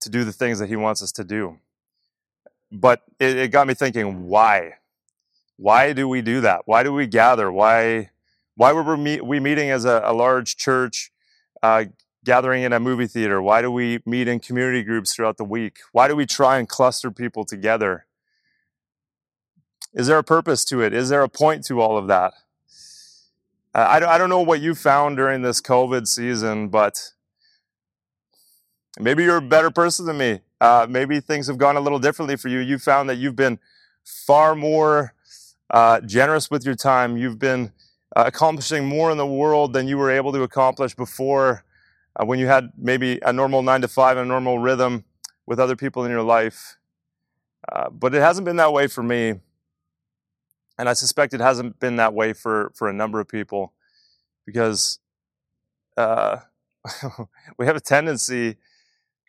to 0.00 0.10
do 0.10 0.22
the 0.24 0.32
things 0.32 0.58
that 0.58 0.68
he 0.68 0.76
wants 0.76 1.02
us 1.02 1.12
to 1.12 1.24
do. 1.24 1.58
But 2.70 3.02
it, 3.18 3.36
it 3.36 3.48
got 3.52 3.66
me 3.66 3.74
thinking, 3.74 4.26
why? 4.26 4.74
Why 5.56 5.92
do 5.92 6.08
we 6.08 6.22
do 6.22 6.40
that? 6.42 6.62
Why 6.66 6.82
do 6.82 6.92
we 6.92 7.06
gather? 7.06 7.50
Why, 7.50 8.10
why 8.54 8.72
were 8.72 8.96
we, 8.96 9.20
we 9.20 9.40
meeting 9.40 9.70
as 9.70 9.84
a, 9.84 10.02
a 10.04 10.12
large 10.12 10.56
church, 10.56 11.10
uh, 11.62 11.84
gathering 12.24 12.62
in 12.62 12.72
a 12.72 12.80
movie 12.80 13.06
theater? 13.06 13.42
Why 13.42 13.62
do 13.62 13.70
we 13.70 14.00
meet 14.06 14.28
in 14.28 14.40
community 14.40 14.82
groups 14.82 15.14
throughout 15.14 15.36
the 15.36 15.44
week? 15.44 15.78
Why 15.92 16.08
do 16.08 16.16
we 16.16 16.26
try 16.26 16.58
and 16.58 16.68
cluster 16.68 17.10
people 17.10 17.44
together? 17.44 18.06
Is 19.92 20.06
there 20.06 20.18
a 20.18 20.24
purpose 20.24 20.64
to 20.66 20.80
it? 20.80 20.94
Is 20.94 21.08
there 21.08 21.22
a 21.22 21.28
point 21.28 21.64
to 21.66 21.80
all 21.80 21.98
of 21.98 22.06
that? 22.06 22.32
I, 23.74 23.96
I 23.96 24.18
don't 24.18 24.28
know 24.28 24.40
what 24.40 24.60
you 24.60 24.74
found 24.74 25.16
during 25.16 25.42
this 25.42 25.60
COVID 25.60 26.06
season, 26.06 26.68
but 26.68 27.12
maybe 28.98 29.24
you're 29.24 29.38
a 29.38 29.42
better 29.42 29.70
person 29.70 30.06
than 30.06 30.18
me. 30.18 30.40
Uh, 30.60 30.86
maybe 30.88 31.20
things 31.20 31.46
have 31.46 31.58
gone 31.58 31.76
a 31.76 31.80
little 31.80 31.98
differently 31.98 32.36
for 32.36 32.48
you. 32.48 32.58
You 32.58 32.78
found 32.78 33.08
that 33.08 33.16
you've 33.16 33.36
been 33.36 33.58
far 34.04 34.54
more 34.54 35.14
uh, 35.70 36.00
generous 36.00 36.50
with 36.50 36.64
your 36.64 36.74
time. 36.74 37.16
You've 37.16 37.38
been 37.38 37.72
uh, 38.14 38.24
accomplishing 38.26 38.86
more 38.86 39.10
in 39.10 39.18
the 39.18 39.26
world 39.26 39.72
than 39.72 39.88
you 39.88 39.96
were 39.96 40.10
able 40.10 40.32
to 40.32 40.42
accomplish 40.42 40.94
before 40.94 41.64
uh, 42.16 42.24
when 42.24 42.38
you 42.38 42.46
had 42.46 42.72
maybe 42.76 43.18
a 43.22 43.32
normal 43.32 43.62
nine 43.62 43.80
to 43.80 43.88
five, 43.88 44.16
a 44.16 44.24
normal 44.24 44.58
rhythm 44.58 45.04
with 45.46 45.58
other 45.58 45.76
people 45.76 46.04
in 46.04 46.10
your 46.10 46.22
life. 46.22 46.78
Uh, 47.70 47.90
but 47.90 48.14
it 48.14 48.20
hasn't 48.20 48.44
been 48.44 48.56
that 48.56 48.72
way 48.72 48.86
for 48.86 49.02
me. 49.02 49.34
And 50.78 50.88
I 50.88 50.94
suspect 50.94 51.34
it 51.34 51.40
hasn't 51.40 51.78
been 51.78 51.96
that 51.96 52.14
way 52.14 52.32
for, 52.32 52.72
for 52.74 52.88
a 52.88 52.92
number 52.92 53.20
of 53.20 53.28
people 53.28 53.72
because 54.46 54.98
uh, 55.96 56.38
we 57.58 57.66
have 57.66 57.76
a 57.76 57.80
tendency 57.80 58.56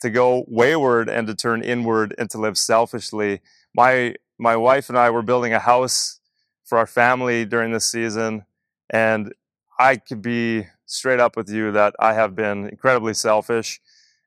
to 0.01 0.09
go 0.09 0.45
wayward 0.47 1.09
and 1.09 1.27
to 1.27 1.35
turn 1.35 1.63
inward 1.63 2.13
and 2.17 2.29
to 2.31 2.37
live 2.37 2.57
selfishly. 2.57 3.41
My, 3.75 4.15
my 4.37 4.55
wife 4.55 4.89
and 4.89 4.97
I 4.97 5.09
were 5.09 5.21
building 5.21 5.53
a 5.53 5.59
house 5.59 6.19
for 6.65 6.77
our 6.77 6.87
family 6.87 7.45
during 7.45 7.71
this 7.71 7.85
season, 7.85 8.45
and 8.89 9.33
I 9.79 9.97
could 9.97 10.21
be 10.21 10.65
straight 10.93 11.19
up 11.19 11.35
with 11.35 11.49
you 11.49 11.71
that 11.71 11.95
I 11.99 12.13
have 12.13 12.35
been 12.35 12.67
incredibly 12.67 13.13
selfish 13.13 13.81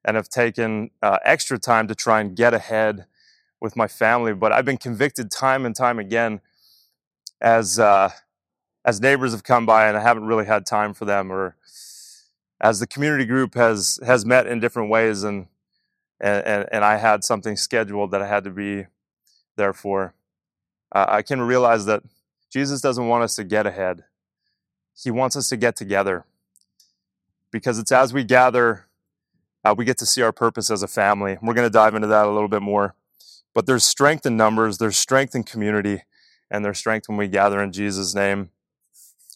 and 0.04 0.16
have 0.16 0.28
taken 0.28 0.90
uh, 1.02 1.18
extra 1.25 1.58
time 1.58 1.88
to 1.88 1.94
try 1.94 2.20
and 2.20 2.37
get 2.37 2.54
ahead 2.54 3.06
with 3.61 3.76
my 3.76 3.88
family. 3.88 4.35
But 4.35 4.52
I've 4.52 4.64
been 4.64 4.76
convicted 4.76 5.30
time 5.30 5.66
and 5.66 5.75
time 5.75 5.99
again 5.99 6.40
as 7.40 7.78
uh, 7.78 8.11
as 8.85 9.00
neighbors 9.00 9.32
have 9.32 9.44
come 9.44 9.66
by 9.66 9.88
and 9.88 9.96
I 9.96 10.00
haven't 10.00 10.26
really 10.26 10.46
had 10.46 10.66
time 10.66 10.94
for 10.94 11.04
them, 11.04 11.32
or 11.32 11.56
as 12.61 12.80
the 12.80 12.87
community 12.87 13.25
group 13.25 13.54
has 13.54 14.00
has 14.04 14.25
met 14.26 14.46
in 14.46 14.61
different 14.61 14.90
ways 14.90 15.23
and 15.25 15.46
and, 16.20 16.66
and 16.73 16.85
I 16.85 16.96
had 16.96 17.25
something 17.25 17.56
scheduled 17.56 18.11
that 18.12 18.23
I 18.23 18.26
had 18.26 18.44
to 18.44 18.50
be 18.50 18.87
there 19.56 19.73
for, 19.73 20.14
uh, 20.92 21.06
I 21.08 21.23
can 21.23 21.42
realize 21.42 21.85
that 21.87 22.02
Jesus 22.50 22.80
doesn't 22.80 23.06
want 23.08 23.25
us 23.25 23.35
to 23.37 23.44
get 23.44 23.66
ahead. 23.66 24.04
He 24.96 25.11
wants 25.11 25.37
us 25.37 25.49
to 25.50 25.56
get 25.56 25.76
together 25.76 26.25
because 27.56 27.78
it's 27.78 27.92
as 27.92 28.12
we 28.12 28.25
gather, 28.25 28.86
uh, 29.64 29.75
we 29.76 29.84
get 29.84 29.98
to 29.98 30.06
see 30.06 30.22
our 30.22 30.32
purpose 30.32 30.70
as 30.70 30.82
a 30.82 30.88
family. 30.88 31.38
We're 31.42 31.54
going 31.54 31.66
to 31.66 31.72
dive 31.72 31.94
into 31.94 32.08
that 32.08 32.26
a 32.26 32.30
little 32.30 32.48
bit 32.48 32.62
more. 32.62 32.94
But 33.54 33.66
there's 33.66 33.84
strength 33.84 34.26
in 34.26 34.36
numbers, 34.36 34.78
there's 34.78 34.98
strength 34.98 35.34
in 35.34 35.42
community, 35.42 36.02
and 36.50 36.64
there's 36.64 36.78
strength 36.78 37.08
when 37.08 37.16
we 37.16 37.28
gather 37.28 37.62
in 37.62 37.72
Jesus' 37.72 38.14
name 38.14 38.50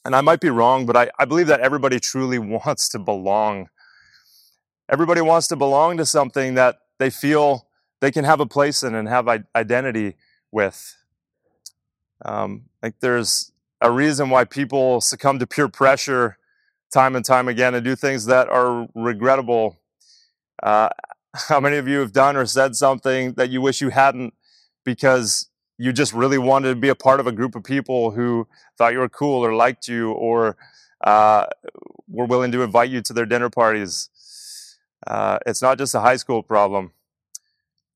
and 0.04 0.16
I 0.16 0.20
might 0.20 0.40
be 0.40 0.50
wrong, 0.50 0.86
but 0.86 0.96
I, 0.96 1.10
I 1.18 1.24
believe 1.24 1.46
that 1.48 1.60
everybody 1.60 2.00
truly 2.00 2.38
wants 2.38 2.88
to 2.90 2.98
belong. 2.98 3.68
Everybody 4.88 5.20
wants 5.20 5.48
to 5.48 5.56
belong 5.56 5.96
to 5.98 6.06
something 6.06 6.54
that 6.54 6.78
they 6.98 7.10
feel 7.10 7.66
they 8.00 8.10
can 8.10 8.24
have 8.24 8.40
a 8.40 8.46
place 8.46 8.82
in 8.82 8.94
and 8.94 9.08
have 9.08 9.28
identity 9.54 10.16
with. 10.50 10.96
Um, 12.24 12.64
like 12.82 13.00
there's 13.00 13.52
a 13.80 13.90
reason 13.90 14.30
why 14.30 14.44
people 14.44 15.00
succumb 15.00 15.38
to 15.38 15.46
peer 15.46 15.68
pressure 15.68 16.38
time 16.92 17.16
and 17.16 17.24
time 17.24 17.48
again 17.48 17.74
and 17.74 17.84
do 17.84 17.94
things 17.96 18.26
that 18.26 18.48
are 18.48 18.88
regrettable. 18.94 19.78
Uh, 20.62 20.88
how 21.48 21.60
many 21.60 21.76
of 21.76 21.86
you 21.86 22.00
have 22.00 22.12
done 22.12 22.36
or 22.36 22.46
said 22.46 22.74
something 22.74 23.34
that 23.34 23.50
you 23.50 23.60
wish 23.60 23.80
you 23.80 23.90
hadn't 23.90 24.34
because 24.84 25.48
you 25.78 25.92
just 25.92 26.12
really 26.12 26.38
wanted 26.38 26.68
to 26.68 26.74
be 26.74 26.88
a 26.88 26.94
part 26.94 27.20
of 27.20 27.26
a 27.26 27.32
group 27.32 27.54
of 27.54 27.64
people 27.64 28.10
who 28.10 28.46
thought 28.76 28.92
you 28.92 28.98
were 28.98 29.08
cool 29.08 29.44
or 29.44 29.54
liked 29.54 29.88
you 29.88 30.12
or 30.12 30.56
uh, 31.02 31.46
were 32.08 32.26
willing 32.26 32.52
to 32.52 32.62
invite 32.62 32.90
you 32.90 33.00
to 33.00 33.12
their 33.12 33.24
dinner 33.24 33.48
parties. 33.48 34.10
Uh, 35.06 35.38
it's 35.46 35.62
not 35.62 35.78
just 35.78 35.94
a 35.94 36.00
high 36.00 36.16
school 36.16 36.42
problem. 36.42 36.92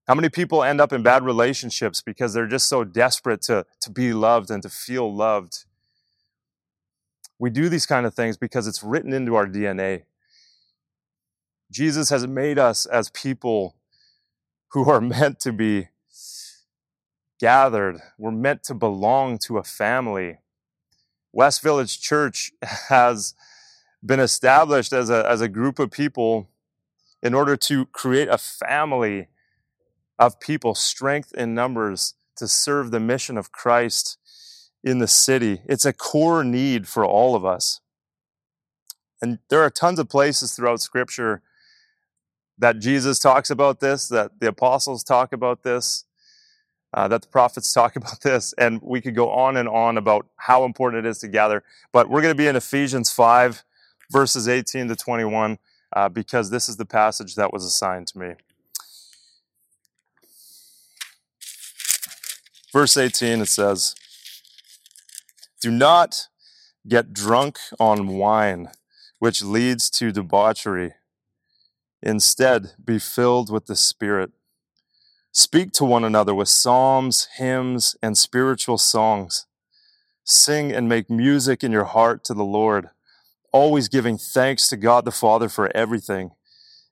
How 0.07 0.15
many 0.15 0.29
people 0.29 0.63
end 0.63 0.81
up 0.81 0.93
in 0.93 1.03
bad 1.03 1.25
relationships 1.25 2.01
because 2.01 2.33
they're 2.33 2.47
just 2.47 2.69
so 2.69 2.85
desperate 2.85 3.43
to, 3.43 3.67
to 3.81 3.91
be 3.91 4.13
loved 4.13 4.51
and 4.51 4.63
to 4.63 4.69
feel 4.69 5.15
loved? 5.15 5.65
We 7.39 7.51
do 7.51 7.69
these 7.69 7.87
kind 7.87 8.07
of 8.07 8.15
things 8.15 8.37
because 8.37 8.67
it's 8.67 8.83
written 8.83 9.13
into 9.13 9.35
our 9.35 9.47
DNA. 9.47 10.05
Jesus 11.71 12.11
has 12.11 12.27
made 12.27 12.59
us 12.59 12.87
as 12.87 13.11
people 13.11 13.77
who 14.73 14.89
are 14.89 15.01
meant 15.01 15.41
to 15.41 15.53
be 15.53 15.89
gathered. 17.41 17.99
We're 18.19 18.31
meant 18.31 18.63
to 18.65 18.75
belong 18.75 19.39
to 19.39 19.59
a 19.59 19.65
family. 19.65 20.39
West 21.33 21.63
Village 21.63 22.01
Church 22.01 22.53
has 22.89 23.35
been 24.05 24.21
established 24.21 24.93
as 24.93 25.11
a, 25.11 25.29
as 25.29 25.41
a 25.41 25.49
group 25.49 25.79
of 25.79 25.91
people 25.91 26.49
in 27.23 27.35
order 27.35 27.57
to 27.57 27.87
create 27.87 28.29
a 28.29 28.39
family 28.39 29.29
of 30.19 30.39
people, 30.39 30.75
strength 30.75 31.33
in 31.35 31.55
numbers 31.55 32.15
to 32.37 32.47
serve 32.47 32.91
the 32.91 33.01
mission 33.01 33.39
of 33.39 33.51
Christ 33.51 34.19
in 34.85 34.99
the 34.99 35.09
city. 35.09 35.63
It's 35.65 35.85
a 35.85 35.93
core 35.93 36.45
need 36.45 36.87
for 36.87 37.05
all 37.05 37.35
of 37.35 37.45
us. 37.45 37.81
And 39.21 39.41
there 39.49 39.63
are 39.63 39.71
tons 39.71 39.99
of 39.99 40.09
places 40.09 40.55
throughout 40.55 40.81
Scripture 40.81 41.43
that 42.59 42.79
Jesus 42.79 43.19
talks 43.19 43.51
about 43.51 43.81
this, 43.81 44.07
that 44.09 44.39
the 44.39 44.49
apostles 44.49 45.03
talk 45.03 45.33
about 45.33 45.65
this 45.65 46.05
uh, 46.95 47.09
that 47.09 47.23
the 47.23 47.29
prophets 47.29 47.73
talk 47.75 47.97
about 47.97 48.21
this, 48.23 48.55
and 48.55 48.81
we 48.83 49.01
could 49.01 49.15
go 49.15 49.31
on 49.31 49.57
and 49.57 49.69
on 49.69 49.99
about 49.99 50.27
how 50.37 50.65
important 50.65 51.05
it 51.05 51.09
is 51.09 51.19
to 51.19 51.29
gather. 51.29 51.63
But 51.93 52.09
we're 52.09 52.23
going 52.23 52.35
to 52.35 52.39
be 52.39 52.47
in 52.47 52.57
Ephesians 52.57 53.11
5, 53.11 53.65
verses 54.11 54.49
18 54.49 54.89
to 54.89 54.97
21, 54.97 55.59
uh, 55.93 56.09
because 56.09 56.51
this 56.51 56.69
is 56.69 56.77
the 56.77 56.87
passage 56.87 57.35
that 57.35 57.53
was 57.53 57.65
assigned 57.65 58.07
to 58.09 58.19
me. 58.19 58.35
Verse 62.73 62.97
18, 62.97 63.41
it 63.41 63.47
says, 63.47 63.95
Do 65.65 65.71
not 65.71 66.29
get 66.87 67.15
drunk 67.15 67.59
on 67.81 68.19
wine, 68.19 68.69
which 69.19 69.43
leads 69.43 69.89
to 69.93 70.13
debauchery. 70.13 70.93
Instead, 72.03 72.73
be 72.85 72.99
filled 72.99 73.51
with 73.51 73.65
the 73.65 73.75
Spirit 73.75 74.33
Speak 75.33 75.73
to 75.73 75.85
one 75.87 76.05
another 76.05 76.35
with 76.35 76.51
psalms, 76.51 77.29
hymns, 77.39 77.97
and 78.03 78.19
spiritual 78.19 78.77
songs. 78.77 79.47
Sing 80.23 80.71
and 80.71 80.87
make 80.87 81.09
music 81.09 81.65
in 81.65 81.73
your 81.73 81.85
heart 81.85 82.25
to 82.25 82.35
the 82.35 82.45
Lord, 82.45 82.91
always 83.51 83.89
giving 83.89 84.19
thanks 84.19 84.69
to 84.69 84.77
God 84.77 85.07
the 85.07 85.11
Father 85.11 85.49
for 85.49 85.75
everything. 85.75 86.33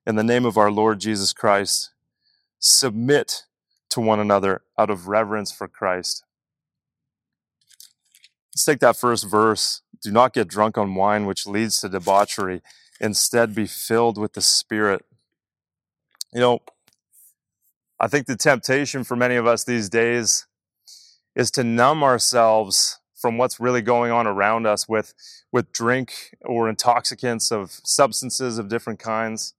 In 0.06 0.16
the 0.16 0.24
name 0.24 0.46
of 0.46 0.56
our 0.56 0.70
Lord 0.70 0.98
Jesus 0.98 1.34
Christ, 1.34 1.90
submit 2.58 3.44
to 3.90 4.00
one 4.00 4.18
another 4.18 4.62
out 4.78 4.88
of 4.88 5.08
reverence 5.08 5.52
for 5.52 5.68
Christ. 5.68 6.24
Let's 8.54 8.64
take 8.64 8.80
that 8.80 8.96
first 8.96 9.28
verse. 9.28 9.82
Do 10.02 10.10
not 10.10 10.34
get 10.34 10.48
drunk 10.48 10.76
on 10.76 10.94
wine, 10.94 11.26
which 11.26 11.46
leads 11.46 11.80
to 11.80 11.88
debauchery. 11.88 12.60
Instead, 13.00 13.54
be 13.54 13.66
filled 13.66 14.18
with 14.18 14.34
the 14.34 14.42
Spirit. 14.42 15.04
You 16.32 16.40
know, 16.40 16.62
I 17.98 18.08
think 18.08 18.26
the 18.26 18.36
temptation 18.36 19.04
for 19.04 19.16
many 19.16 19.36
of 19.36 19.46
us 19.46 19.64
these 19.64 19.88
days 19.88 20.46
is 21.34 21.50
to 21.52 21.64
numb 21.64 22.02
ourselves 22.02 22.98
from 23.14 23.38
what's 23.38 23.60
really 23.60 23.80
going 23.80 24.10
on 24.10 24.26
around 24.26 24.66
us 24.66 24.88
with, 24.88 25.14
with 25.52 25.72
drink 25.72 26.36
or 26.44 26.68
intoxicants 26.68 27.52
of 27.52 27.80
substances 27.84 28.58
of 28.58 28.68
different 28.68 28.98
kinds 28.98 29.54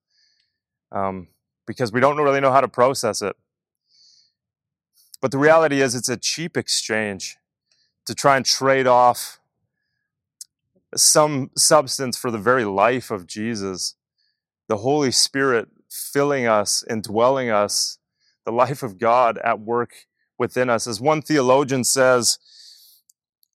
um, 0.92 1.30
because 1.66 1.92
we 1.92 2.00
don't 2.00 2.18
really 2.18 2.42
know 2.42 2.52
how 2.52 2.62
to 2.62 2.68
process 2.68 3.22
it. 3.22 3.36
But 5.22 5.32
the 5.32 5.38
reality 5.38 5.82
is, 5.82 5.96
it's 5.96 6.10
a 6.10 6.18
cheap 6.18 6.58
exchange 6.58 7.38
to 8.06 8.16
try 8.16 8.38
and 8.38 8.46
trade 8.46 8.88
off 8.88 9.40
some 10.96 11.50
substance 11.58 12.18
for 12.18 12.32
the 12.32 12.38
very 12.38 12.66
life 12.66 13.12
of 13.12 13.28
Jesus, 13.28 13.96
the 14.68 14.78
Holy 14.78 15.12
Spirit 15.12 15.70
filling 15.90 16.46
us 16.46 16.84
and 16.84 17.04
dwelling 17.04 17.50
us 17.50 17.98
the 18.46 18.52
life 18.52 18.84
of 18.84 18.98
God 18.98 19.38
at 19.40 19.60
work 19.60 20.08
within 20.38 20.70
us. 20.70 20.88
As 20.88 21.00
one 21.00 21.22
theologian 21.22 21.84
says, 21.84 22.38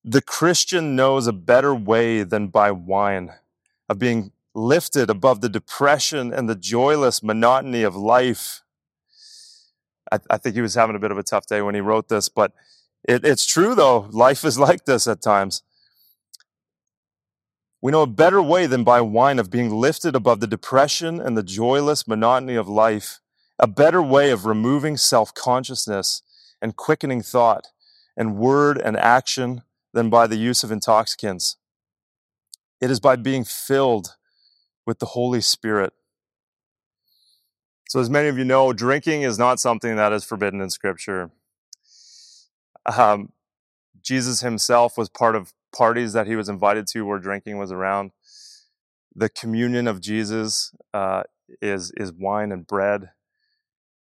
the 0.05 0.23
Christian 0.23 0.97
knows 0.97 1.27
a 1.27 1.33
better 1.33 1.75
way 1.75 2.23
than 2.23 2.49
by 2.49 2.71
wine 2.71 3.33
of 3.89 3.99
being 3.99 4.33
lifted 4.55 5.11
above 5.11 5.41
the 5.41 5.49
depression 5.49 6.33
and 6.33 6.49
the 6.49 6.55
joyless 6.55 7.23
monotony 7.23 7.83
of 7.83 7.95
life. 7.95 8.63
I, 10.11 10.19
I 10.31 10.37
think 10.39 10.55
he 10.55 10.63
was 10.63 10.75
having 10.75 10.97
a 10.97 10.99
bit 10.99 11.11
of 11.11 11.19
a 11.19 11.23
tough 11.23 11.47
day 11.47 11.61
when 11.61 11.75
he 11.75 11.81
wrote 11.81 12.09
this, 12.09 12.29
but 12.29 12.53
it, 13.05 13.25
it's 13.25 13.47
true 13.47 13.75
though. 13.75 14.09
Life 14.11 14.45
is 14.45 14.59
like 14.69 14.85
this 14.85 15.07
at 15.07 15.21
times. 15.21 15.63
We 17.81 17.93
know 17.93 18.03
a 18.03 18.09
better 18.09 18.43
way 18.43 18.67
than 18.67 18.83
by 18.83 19.01
wine 19.01 19.39
of 19.39 19.51
being 19.51 19.71
lifted 19.71 20.17
above 20.17 20.41
the 20.41 20.49
depression 20.49 21.21
and 21.21 21.37
the 21.37 21.45
joyless 21.45 22.09
monotony 22.09 22.57
of 22.57 22.69
life 22.69 23.21
a 23.59 23.67
better 23.67 24.03
way 24.03 24.31
of 24.31 24.47
removing 24.47 24.97
self 24.97 25.35
consciousness 25.35 26.23
and 26.63 26.77
quickening 26.77 27.23
thought 27.23 27.69
and 28.17 28.37
word 28.37 28.79
and 28.79 28.97
action 28.97 29.63
than 29.93 30.11
by 30.11 30.27
the 30.27 30.37
use 30.37 30.63
of 30.63 30.71
intoxicants. 30.71 31.57
It 32.81 32.91
is 32.91 33.01
by 33.01 33.17
being 33.17 33.45
filled 33.45 34.17
with 34.87 35.01
the 35.01 35.07
Holy 35.07 35.41
Spirit. 35.41 35.93
So, 37.89 38.01
as 38.01 38.11
many 38.11 38.29
of 38.29 38.39
you 38.39 38.45
know, 38.45 38.73
drinking 38.73 39.23
is 39.23 39.39
not 39.39 39.59
something 39.59 39.97
that 39.97 40.13
is 40.13 40.25
forbidden 40.25 40.61
in 40.61 40.71
Scripture. 40.71 41.31
Um, 42.97 43.33
Jesus 44.03 44.41
himself 44.41 44.97
was 44.97 45.09
part 45.09 45.37
of 45.37 45.53
parties 45.77 46.13
that 46.15 46.27
he 46.27 46.37
was 46.37 46.49
invited 46.49 46.87
to 46.89 47.03
where 47.03 47.19
drinking 47.19 47.59
was 47.59 47.73
around. 47.73 48.13
The 49.15 49.29
communion 49.29 49.89
of 49.89 50.01
Jesus 50.01 50.73
uh, 50.95 51.25
is 51.61 51.93
is 51.97 52.13
wine 52.13 52.53
and 52.53 52.67
bread 52.67 53.11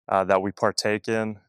uh, 0.07 0.23
that 0.25 0.41
we 0.41 0.51
partake 0.51 1.07
in. 1.07 1.39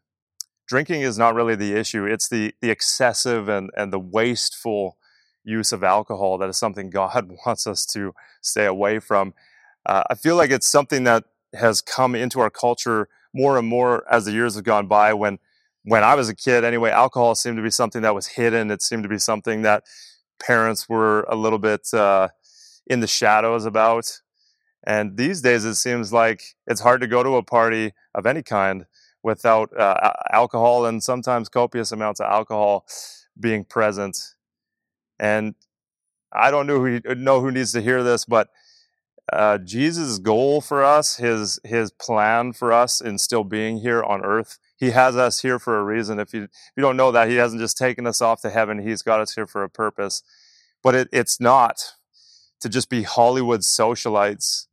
Drinking 0.66 1.02
is 1.02 1.18
not 1.18 1.34
really 1.34 1.54
the 1.54 1.74
issue. 1.74 2.04
It's 2.04 2.28
the, 2.28 2.54
the 2.60 2.70
excessive 2.70 3.48
and, 3.48 3.70
and 3.76 3.92
the 3.92 4.00
wasteful 4.00 4.96
use 5.44 5.72
of 5.72 5.84
alcohol 5.84 6.38
that 6.38 6.48
is 6.48 6.56
something 6.56 6.90
God 6.92 7.30
wants 7.46 7.66
us 7.66 7.86
to 7.86 8.14
stay 8.42 8.66
away 8.66 8.98
from. 8.98 9.34
Uh, 9.84 10.02
I 10.10 10.14
feel 10.14 10.36
like 10.36 10.50
it's 10.50 10.68
something 10.68 11.04
that 11.04 11.24
has 11.54 11.80
come 11.80 12.14
into 12.14 12.40
our 12.40 12.50
culture 12.50 13.08
more 13.32 13.58
and 13.58 13.68
more 13.68 14.04
as 14.12 14.24
the 14.24 14.32
years 14.32 14.56
have 14.56 14.64
gone 14.64 14.88
by. 14.88 15.14
When 15.14 15.38
when 15.86 16.02
I 16.02 16.16
was 16.16 16.28
a 16.28 16.34
kid, 16.34 16.64
anyway, 16.64 16.90
alcohol 16.90 17.36
seemed 17.36 17.56
to 17.58 17.62
be 17.62 17.70
something 17.70 18.02
that 18.02 18.14
was 18.14 18.26
hidden. 18.26 18.72
It 18.72 18.82
seemed 18.82 19.04
to 19.04 19.08
be 19.08 19.18
something 19.18 19.62
that 19.62 19.84
parents 20.40 20.88
were 20.88 21.22
a 21.28 21.36
little 21.36 21.60
bit 21.60 21.94
uh, 21.94 22.28
in 22.88 22.98
the 22.98 23.06
shadows 23.06 23.64
about. 23.64 24.20
And 24.84 25.16
these 25.16 25.40
days, 25.40 25.64
it 25.64 25.76
seems 25.76 26.12
like 26.12 26.42
it's 26.66 26.80
hard 26.80 27.00
to 27.02 27.06
go 27.06 27.22
to 27.22 27.36
a 27.36 27.42
party 27.42 27.92
of 28.16 28.26
any 28.26 28.42
kind 28.42 28.86
without 29.22 29.76
uh, 29.78 30.12
alcohol 30.32 30.86
and 30.86 31.02
sometimes 31.02 31.48
copious 31.48 31.92
amounts 31.92 32.18
of 32.18 32.26
alcohol 32.26 32.84
being 33.38 33.64
present. 33.64 34.34
And 35.20 35.54
I 36.32 36.50
don't 36.50 36.66
know 36.66 36.80
who 36.80 37.00
know 37.14 37.40
who 37.40 37.52
needs 37.52 37.72
to 37.72 37.80
hear 37.80 38.02
this, 38.02 38.24
but 38.24 38.48
uh, 39.32 39.58
Jesus' 39.58 40.18
goal 40.18 40.60
for 40.60 40.84
us, 40.84 41.16
his 41.16 41.60
his 41.62 41.92
plan 41.92 42.52
for 42.52 42.72
us 42.72 43.00
in 43.00 43.18
still 43.18 43.44
being 43.44 43.78
here 43.78 44.02
on 44.02 44.24
earth, 44.24 44.58
he 44.76 44.90
has 44.90 45.16
us 45.16 45.40
here 45.40 45.58
for 45.58 45.78
a 45.78 45.84
reason. 45.84 46.18
If 46.18 46.34
you 46.34 46.44
if 46.44 46.72
you 46.76 46.82
don't 46.82 46.96
know 46.96 47.10
that, 47.12 47.28
he 47.28 47.36
hasn't 47.36 47.60
just 47.60 47.78
taken 47.78 48.06
us 48.06 48.20
off 48.20 48.42
to 48.42 48.50
heaven. 48.50 48.86
He's 48.86 49.02
got 49.02 49.20
us 49.20 49.34
here 49.34 49.46
for 49.46 49.64
a 49.64 49.70
purpose. 49.70 50.22
But 50.82 50.94
it, 50.94 51.08
it's 51.12 51.40
not 51.40 51.94
to 52.60 52.68
just 52.68 52.90
be 52.90 53.02
Hollywood 53.02 53.60
socialites 53.60 54.66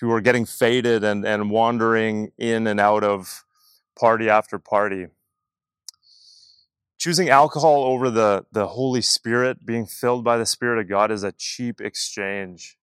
who 0.00 0.10
are 0.10 0.20
getting 0.20 0.46
faded 0.46 1.04
and, 1.04 1.24
and 1.24 1.50
wandering 1.50 2.32
in 2.36 2.66
and 2.66 2.80
out 2.80 3.04
of 3.04 3.44
party 3.98 4.28
after 4.28 4.58
party. 4.58 5.06
Choosing 6.98 7.28
alcohol 7.28 7.84
over 7.84 8.10
the, 8.10 8.46
the 8.50 8.68
Holy 8.68 9.02
Spirit, 9.02 9.66
being 9.66 9.86
filled 9.86 10.24
by 10.24 10.38
the 10.38 10.46
Spirit 10.46 10.80
of 10.80 10.88
God, 10.88 11.10
is 11.10 11.22
a 11.22 11.32
cheap 11.32 11.80
exchange 11.80 12.78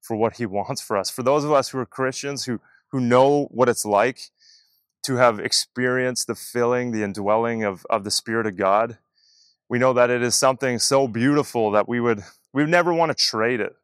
for 0.00 0.16
what 0.16 0.36
He 0.36 0.46
wants 0.46 0.80
for 0.80 0.96
us. 0.96 1.10
For 1.10 1.22
those 1.22 1.44
of 1.44 1.52
us 1.52 1.70
who 1.70 1.78
are 1.78 1.86
Christians, 1.86 2.44
who, 2.44 2.60
who 2.92 3.00
know 3.00 3.48
what 3.50 3.68
it's 3.68 3.84
like 3.84 4.30
to 5.04 5.16
have 5.16 5.38
experienced 5.38 6.26
the 6.26 6.34
filling, 6.34 6.90
the 6.90 7.02
indwelling 7.02 7.62
of, 7.62 7.86
of 7.90 8.04
the 8.04 8.10
Spirit 8.10 8.46
of 8.46 8.56
God, 8.56 8.98
we 9.68 9.78
know 9.78 9.92
that 9.92 10.10
it 10.10 10.22
is 10.22 10.34
something 10.34 10.78
so 10.78 11.08
beautiful 11.08 11.70
that 11.70 11.88
we 11.88 12.00
would 12.00 12.22
we 12.52 12.62
would 12.62 12.70
never 12.70 12.92
want 12.92 13.10
to 13.10 13.14
trade 13.14 13.60
it. 13.60 13.74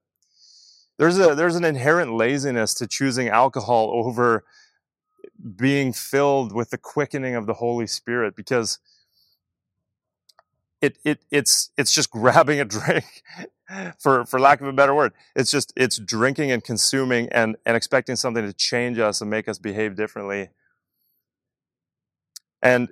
There's 0.99 1.19
a 1.19 1.35
there's 1.35 1.57
an 1.57 1.65
inherent 1.65 2.13
laziness 2.13 2.75
to 2.75 2.87
choosing 2.87 3.29
alcohol 3.29 3.91
over 3.93 4.45
being 5.57 5.93
filled 5.93 6.53
with 6.53 6.71
the 6.71 6.79
quickening 6.79 7.35
of 7.35 7.47
the 7.47 7.55
Holy 7.55 7.87
Spirit 7.87 8.37
because 8.37 8.79
it 10.81 10.99
it 11.05 11.25
it's 11.31 11.71
it's 11.77 11.93
just 11.93 12.11
grabbing 12.13 12.61
a 12.61 12.65
drink 12.65 13.23
for 13.99 14.25
for 14.25 14.39
lack 14.39 14.61
of 14.61 14.67
a 14.67 14.73
better 14.73 14.95
word. 14.95 15.13
It's 15.35 15.51
just 15.51 15.73
it's 15.77 15.99
drinking 15.99 16.51
and 16.51 16.63
consuming 16.63 17.29
and 17.31 17.57
and 17.65 17.77
expecting 17.77 18.17
something 18.17 18.45
to 18.45 18.53
change 18.53 18.99
us 18.99 19.21
and 19.21 19.31
make 19.31 19.49
us 19.49 19.59
behave 19.59 19.97
differently. 19.97 20.51
And 22.63 22.89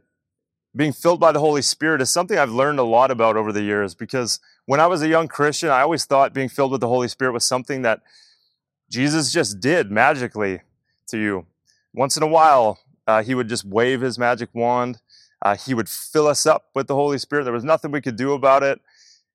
being 0.75 0.93
filled 0.93 1.21
by 1.21 1.33
the 1.33 1.41
Holy 1.41 1.63
Spirit 1.63 2.01
is 2.01 2.11
something 2.11 2.39
I've 2.39 2.53
learned 2.53 2.79
a 2.79 2.85
lot 2.85 3.11
about 3.11 3.37
over 3.37 3.53
the 3.53 3.63
years 3.63 3.95
because 3.95 4.41
when 4.67 4.81
I 4.81 4.87
was 4.87 5.03
a 5.03 5.09
young 5.09 5.29
Christian, 5.29 5.71
I 5.71 5.81
always 5.81 6.05
thought 6.05 6.33
being 6.35 6.49
filled 6.49 6.73
with 6.73 6.81
the 6.81 6.89
Holy 6.89 7.09
Spirit 7.09 7.33
was 7.33 7.45
something 7.45 7.83
that 7.83 8.01
Jesus 8.91 9.33
just 9.33 9.61
did 9.61 9.91
magically 9.91 10.61
to 11.09 11.19
you. 11.19 11.47
Once 11.95 12.17
in 12.17 12.23
a 12.23 12.27
while, 12.27 12.79
uh, 13.07 13.23
he 13.23 13.35
would 13.35 13.49
just 13.49 13.65
wave 13.65 14.01
his 14.01 14.19
magic 14.19 14.51
wand. 14.55 15.01
Uh, 15.43 15.57
he 15.57 15.75
would 15.75 15.89
fill 15.89 16.27
us 16.27 16.47
up 16.47 16.67
with 16.75 16.87
the 16.87 16.95
Holy 16.95 17.19
Spirit. 17.19 17.45
There 17.45 17.53
was 17.53 17.65
nothing 17.65 17.91
we 17.91 18.01
could 18.01 18.17
do 18.17 18.33
about 18.33 18.63
it. 18.63 18.81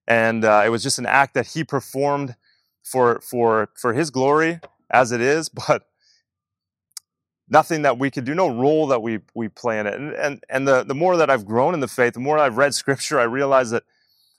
And 0.08 0.46
uh, 0.46 0.64
it 0.66 0.70
was 0.70 0.84
just 0.84 1.00
an 1.00 1.06
act 1.06 1.34
that 1.34 1.48
he 1.48 1.64
performed 1.64 2.36
for, 2.84 3.22
for, 3.22 3.70
for 3.76 3.94
his 3.94 4.10
glory 4.10 4.60
as 4.90 5.12
it 5.12 5.22
is. 5.22 5.50
But 5.68 5.88
nothing 7.50 7.82
that 7.84 7.98
we 8.00 8.10
could 8.10 8.26
do, 8.26 8.34
no 8.34 8.50
role 8.50 8.88
that 8.88 9.02
we, 9.02 9.20
we 9.34 9.48
play 9.48 9.80
in 9.80 9.88
it. 9.88 9.96
And, 9.96 10.14
and, 10.14 10.44
and 10.50 10.68
the, 10.68 10.84
the 10.84 10.96
more 10.96 11.18
that 11.18 11.30
I've 11.30 11.46
grown 11.46 11.74
in 11.74 11.80
the 11.80 11.88
faith, 11.88 12.14
the 12.14 12.20
more 12.20 12.38
I've 12.38 12.58
read 12.58 12.74
scripture, 12.74 13.20
I 13.20 13.24
realize 13.24 13.72
that 13.72 13.84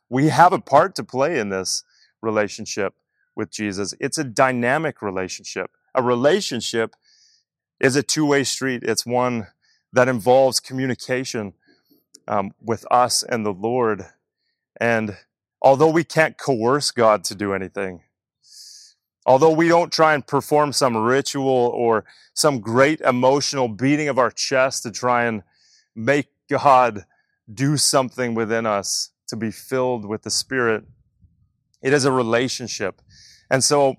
we 0.09 0.29
have 0.29 0.53
a 0.53 0.61
part 0.61 0.95
to 0.97 1.05
play 1.05 1.39
in 1.39 1.49
this 1.49 1.85
relationship 2.23 2.95
with 3.37 3.51
Jesus. 3.51 3.95
It's 4.01 4.19
a 4.19 4.25
dynamic 4.25 5.03
relationship. 5.03 5.71
A 5.95 6.03
relationship 6.03 6.95
is 7.81 7.97
a 7.97 8.03
two 8.03 8.27
way 8.27 8.45
street, 8.45 8.83
it's 8.83 9.05
one 9.05 9.49
that 9.93 10.09
involves 10.09 10.61
communication 10.61 11.55
um, 12.27 12.53
with 12.61 12.85
us 12.91 13.23
and 13.23 13.45
the 13.45 13.53
Lord. 13.53 14.07
And 14.81 15.17
although 15.63 15.91
we 15.91 16.05
can't 16.05 16.39
coerce 16.39 16.91
God 16.91 17.25
to 17.25 17.35
do 17.35 17.53
anything, 17.53 18.03
Although 19.27 19.53
we 19.53 19.69
don't 19.69 19.93
try 19.93 20.15
and 20.15 20.27
perform 20.27 20.73
some 20.73 20.97
ritual 20.97 21.47
or 21.47 22.05
some 22.35 22.61
great 22.61 23.01
emotional 23.01 23.69
beating 23.69 24.09
of 24.09 24.19
our 24.19 24.31
chest 24.31 24.83
to 24.83 24.91
try 24.91 25.25
and 25.25 25.43
make 25.95 26.29
God 26.49 27.05
do 27.53 27.77
something 27.77 28.35
within 28.35 28.67
us 28.67 29.11
to 29.29 29.37
be 29.37 29.51
filled 29.51 30.05
with 30.05 30.23
the 30.23 30.31
Spirit, 30.31 30.85
it 31.83 31.93
is 31.93 32.05
a 32.05 32.13
relationship. 32.13 33.01
And 33.51 33.65
so, 33.65 33.97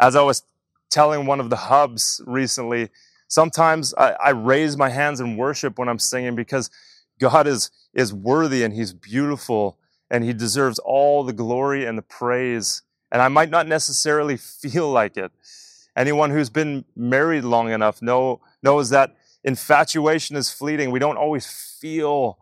as 0.00 0.16
I 0.16 0.22
was 0.22 0.42
telling 0.90 1.26
one 1.26 1.40
of 1.40 1.50
the 1.50 1.56
hubs 1.56 2.22
recently, 2.26 2.90
sometimes 3.28 3.92
I, 3.94 4.12
I 4.12 4.30
raise 4.30 4.76
my 4.76 4.88
hands 4.88 5.20
in 5.20 5.36
worship 5.36 5.78
when 5.78 5.88
I'm 5.88 5.98
singing 5.98 6.34
because 6.34 6.70
God 7.18 7.46
is, 7.46 7.70
is 7.92 8.12
worthy 8.12 8.62
and 8.62 8.72
He's 8.72 8.92
beautiful 8.92 9.78
and 10.10 10.24
He 10.24 10.32
deserves 10.32 10.78
all 10.78 11.24
the 11.24 11.32
glory 11.32 11.84
and 11.84 11.98
the 11.98 12.02
praise 12.02 12.82
and 13.16 13.22
I 13.22 13.28
might 13.28 13.48
not 13.48 13.66
necessarily 13.66 14.36
feel 14.36 14.90
like 14.90 15.16
it. 15.16 15.32
Anyone 15.96 16.30
who's 16.32 16.50
been 16.50 16.84
married 16.94 17.44
long 17.44 17.70
enough 17.70 18.02
know, 18.02 18.42
knows 18.62 18.90
that 18.90 19.16
infatuation 19.42 20.36
is 20.36 20.50
fleeting. 20.50 20.90
We 20.90 20.98
don't 20.98 21.16
always 21.16 21.46
feel 21.46 22.38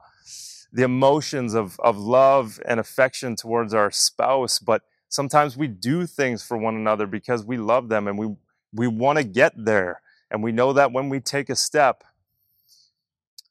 the 0.72 0.82
emotions 0.82 1.54
of, 1.54 1.78
of 1.78 1.96
love 1.96 2.60
and 2.66 2.80
affection 2.80 3.36
towards 3.36 3.72
our 3.72 3.92
spouse, 3.92 4.58
but 4.58 4.82
sometimes 5.08 5.56
we 5.56 5.68
do 5.68 6.06
things 6.06 6.42
for 6.42 6.58
one 6.58 6.74
another 6.74 7.06
because 7.06 7.44
we 7.44 7.56
love 7.56 7.88
them 7.88 8.08
and 8.08 8.18
we, 8.18 8.34
we 8.72 8.88
want 8.88 9.18
to 9.18 9.22
get 9.24 9.52
there. 9.56 10.00
And 10.28 10.42
we 10.42 10.50
know 10.50 10.72
that 10.72 10.90
when 10.90 11.08
we 11.08 11.20
take 11.20 11.48
a 11.50 11.54
step, 11.54 12.02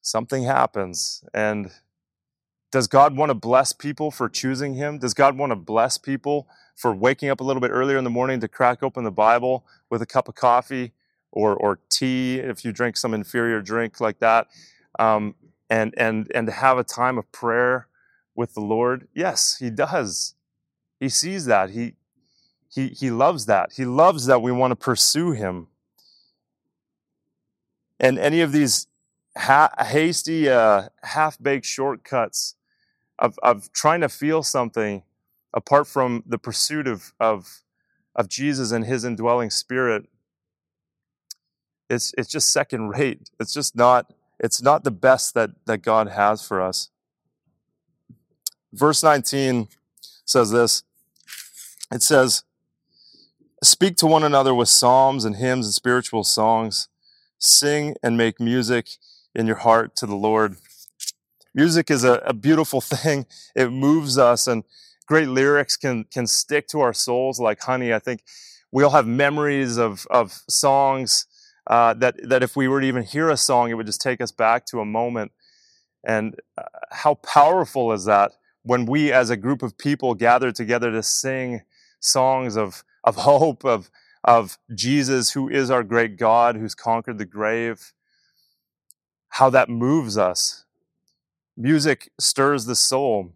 something 0.02 0.44
happens. 0.44 1.24
And 1.34 1.72
does 2.70 2.88
God 2.88 3.16
want 3.16 3.30
to 3.30 3.34
bless 3.34 3.72
people 3.72 4.12
for 4.12 4.28
choosing 4.28 4.74
Him? 4.74 4.98
Does 4.98 5.14
God 5.14 5.38
want 5.38 5.54
to 5.54 5.56
bless 5.56 5.98
people 5.98 6.50
for 6.76 6.94
waking 6.94 7.30
up 7.30 7.40
a 7.40 7.44
little 7.44 7.62
bit 7.62 7.72
earlier 7.72 7.98
in 7.98 8.04
the 8.04 8.10
morning 8.10 8.40
to 8.40 8.48
crack 8.48 8.84
open 8.84 9.04
the 9.04 9.12
Bible 9.12 9.66
with 9.90 10.02
a 10.02 10.06
cup 10.06 10.28
of 10.28 10.36
coffee 10.36 10.94
or, 11.32 11.56
or 11.56 11.80
tea 11.90 12.40
if 12.40 12.64
you 12.64 12.72
drink 12.72 12.98
some 12.98 13.14
inferior 13.14 13.62
drink 13.62 14.00
like 14.00 14.20
that, 14.20 14.48
um, 15.00 15.36
and, 15.70 15.94
and, 15.98 16.32
and 16.34 16.48
to 16.48 16.54
have 16.54 16.78
a 16.78 16.84
time 16.84 17.18
of 17.18 17.32
prayer 17.32 17.88
with 18.36 18.54
the 18.54 18.62
Lord? 18.62 19.08
Yes, 19.14 19.58
He 19.60 19.70
does. 19.70 20.36
He 21.00 21.10
sees 21.10 21.46
that. 21.46 21.72
He, 21.72 21.94
he, 22.70 22.90
he 22.90 23.12
loves 23.12 23.46
that. 23.46 23.74
He 23.74 23.86
loves 23.86 24.26
that 24.26 24.42
we 24.42 24.52
want 24.52 24.72
to 24.72 24.76
pursue 24.76 25.32
Him. 25.32 25.68
And 28.00 28.18
any 28.20 28.42
of 28.42 28.52
these 28.52 28.88
ha- 29.38 29.74
hasty, 29.80 30.50
uh, 30.50 30.90
half 31.04 31.42
baked 31.42 31.66
shortcuts 31.66 32.56
of, 33.20 33.40
of 33.42 33.72
trying 33.72 34.02
to 34.02 34.10
feel 34.10 34.44
something 34.44 35.04
apart 35.54 35.88
from 35.88 36.24
the 36.26 36.38
pursuit 36.38 36.88
of, 36.88 37.14
of, 37.20 37.62
of 38.16 38.28
Jesus 38.30 38.72
and 38.72 38.86
his 38.86 39.04
indwelling 39.04 39.50
spirit, 39.50 40.08
it's, 41.90 42.14
it's 42.18 42.30
just 42.30 42.52
second 42.52 42.90
rate. 42.90 43.30
It's 43.40 43.54
just 43.54 43.76
not, 43.76 44.14
it's 44.40 44.62
not 44.62 44.84
the 44.84 44.92
best 44.92 45.34
that, 45.36 45.52
that 45.66 45.80
God 45.80 46.10
has 46.10 46.46
for 46.46 46.62
us. 46.62 46.90
Verse 48.72 49.04
19 49.04 49.68
says 50.26 50.52
this. 50.52 50.84
It 51.92 52.02
says, 52.02 52.44
Speak 53.64 53.96
to 53.98 54.08
one 54.08 54.24
another 54.24 54.54
with 54.54 54.68
psalms 54.68 55.24
and 55.24 55.38
hymns 55.38 55.68
and 55.68 55.74
spiritual 55.74 56.24
songs. 56.24 56.90
Sing 57.38 57.96
and 58.02 58.18
make 58.18 58.40
music 58.40 58.90
in 59.36 59.48
your 59.48 59.58
heart 59.58 59.96
to 59.98 60.06
the 60.06 60.16
Lord. 60.16 60.58
Music 61.54 61.92
is 61.92 62.04
a, 62.04 62.14
a 62.26 62.34
beautiful 62.34 62.82
thing. 62.82 63.26
It 63.56 63.72
moves 63.72 64.18
us 64.18 64.48
and 64.48 64.64
great 65.04 65.28
lyrics 65.28 65.78
can 65.78 66.06
can 66.06 66.28
stick 66.28 66.68
to 66.70 66.82
our 66.82 66.94
souls 66.94 67.40
like 67.40 67.62
honey. 67.62 67.94
I 67.94 68.00
think 68.00 68.24
we 68.72 68.84
all 68.84 68.92
have 68.92 69.08
memories 69.08 69.78
of 69.78 70.08
of 70.10 70.32
songs 70.50 71.28
uh, 71.68 71.94
that 71.96 72.30
that 72.30 72.44
if 72.44 72.56
we 72.56 72.68
were 72.68 72.82
to 72.82 72.88
even 72.88 73.04
hear 73.04 73.30
a 73.30 73.38
song, 73.38 73.70
it 73.70 73.76
would 73.76 73.86
just 73.86 74.02
take 74.02 74.22
us 74.22 74.32
back 74.32 74.66
to 74.68 74.80
a 74.80 74.86
moment. 74.86 75.32
And 76.04 76.36
uh, 76.58 76.64
how 76.92 77.16
powerful 77.16 77.94
is 77.94 78.06
that 78.06 78.34
when 78.64 78.86
we, 78.86 79.12
as 79.12 79.30
a 79.30 79.38
group 79.38 79.62
of 79.62 79.78
people, 79.78 80.16
gather 80.16 80.52
together 80.52 80.92
to 80.92 81.04
sing 81.04 81.62
songs 82.00 82.58
of 82.58 82.84
of 83.04 83.16
hope 83.18 83.66
of 83.66 83.90
of 84.24 84.58
Jesus, 84.74 85.32
who 85.32 85.50
is 85.50 85.70
our 85.70 85.84
great 85.84 86.18
God, 86.18 86.56
who's 86.56 86.76
conquered 86.76 87.18
the 87.18 87.26
grave. 87.26 87.94
How 89.30 89.50
that 89.50 89.68
moves 89.70 90.18
us. 90.18 90.66
Music 91.58 92.12
stirs 92.20 92.66
the 92.66 92.76
soul. 92.76 93.34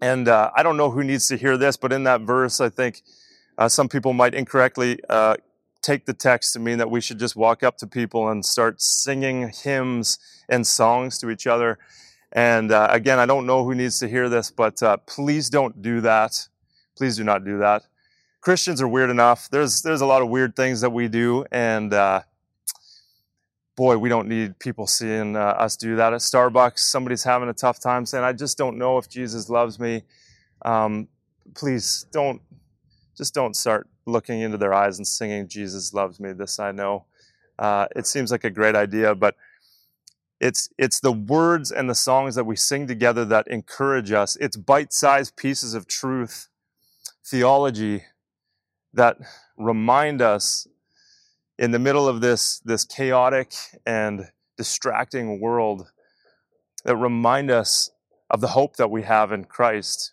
And 0.00 0.28
uh, 0.28 0.50
I 0.54 0.62
don't 0.62 0.76
know 0.76 0.90
who 0.90 1.02
needs 1.02 1.28
to 1.28 1.36
hear 1.36 1.56
this, 1.56 1.76
but 1.76 1.92
in 1.92 2.04
that 2.04 2.20
verse, 2.20 2.60
I 2.60 2.68
think 2.68 3.02
uh, 3.56 3.68
some 3.68 3.88
people 3.88 4.12
might 4.12 4.34
incorrectly 4.34 5.00
uh, 5.08 5.36
take 5.82 6.06
the 6.06 6.14
text 6.14 6.52
to 6.52 6.60
mean 6.60 6.78
that 6.78 6.90
we 6.90 7.00
should 7.00 7.18
just 7.18 7.34
walk 7.36 7.62
up 7.62 7.78
to 7.78 7.86
people 7.86 8.28
and 8.28 8.44
start 8.44 8.80
singing 8.80 9.48
hymns 9.48 10.18
and 10.48 10.66
songs 10.66 11.18
to 11.18 11.30
each 11.30 11.46
other. 11.46 11.78
And 12.32 12.70
uh, 12.70 12.88
again, 12.90 13.18
I 13.18 13.26
don't 13.26 13.46
know 13.46 13.64
who 13.64 13.74
needs 13.74 13.98
to 14.00 14.08
hear 14.08 14.28
this, 14.28 14.50
but 14.50 14.82
uh, 14.82 14.98
please 14.98 15.50
don't 15.50 15.80
do 15.82 16.00
that. 16.02 16.48
Please 16.96 17.16
do 17.16 17.24
not 17.24 17.44
do 17.44 17.58
that. 17.58 17.84
Christians 18.40 18.80
are 18.80 18.88
weird 18.88 19.10
enough. 19.10 19.48
There's 19.50 19.82
there's 19.82 20.00
a 20.00 20.06
lot 20.06 20.22
of 20.22 20.28
weird 20.28 20.54
things 20.54 20.80
that 20.82 20.90
we 20.90 21.08
do, 21.08 21.44
and 21.50 21.92
uh, 21.92 22.22
boy, 23.78 23.96
we 23.96 24.08
don't 24.08 24.26
need 24.26 24.58
people 24.58 24.88
seeing 24.88 25.36
uh, 25.36 25.38
us 25.38 25.76
do 25.76 25.94
that 25.94 26.12
at 26.12 26.18
Starbucks. 26.18 26.80
Somebody's 26.80 27.22
having 27.22 27.48
a 27.48 27.52
tough 27.52 27.78
time 27.78 28.04
saying, 28.06 28.24
I 28.24 28.32
just 28.32 28.58
don't 28.58 28.76
know 28.76 28.98
if 28.98 29.08
Jesus 29.08 29.48
loves 29.48 29.78
me. 29.78 30.02
Um, 30.62 31.06
please 31.54 32.04
don't, 32.10 32.42
just 33.16 33.34
don't 33.34 33.54
start 33.54 33.86
looking 34.04 34.40
into 34.40 34.58
their 34.58 34.74
eyes 34.74 34.98
and 34.98 35.06
singing, 35.06 35.46
Jesus 35.46 35.94
loves 35.94 36.18
me, 36.18 36.32
this 36.32 36.58
I 36.58 36.72
know. 36.72 37.04
Uh, 37.56 37.86
it 37.94 38.08
seems 38.08 38.32
like 38.32 38.42
a 38.42 38.50
great 38.50 38.74
idea, 38.74 39.14
but 39.14 39.36
it's, 40.40 40.68
it's 40.76 40.98
the 40.98 41.12
words 41.12 41.70
and 41.70 41.88
the 41.88 41.94
songs 41.94 42.34
that 42.34 42.46
we 42.46 42.56
sing 42.56 42.88
together 42.88 43.24
that 43.26 43.46
encourage 43.46 44.10
us. 44.10 44.34
It's 44.40 44.56
bite 44.56 44.92
sized 44.92 45.36
pieces 45.36 45.74
of 45.74 45.86
truth, 45.86 46.48
theology 47.24 48.02
that 48.92 49.18
remind 49.56 50.20
us 50.20 50.66
in 51.58 51.72
the 51.72 51.78
middle 51.78 52.08
of 52.08 52.20
this, 52.20 52.60
this 52.60 52.84
chaotic 52.84 53.52
and 53.84 54.30
distracting 54.56 55.40
world 55.40 55.90
that 56.84 56.96
remind 56.96 57.50
us 57.50 57.90
of 58.30 58.40
the 58.40 58.48
hope 58.48 58.76
that 58.76 58.90
we 58.90 59.02
have 59.02 59.32
in 59.32 59.44
Christ. 59.44 60.12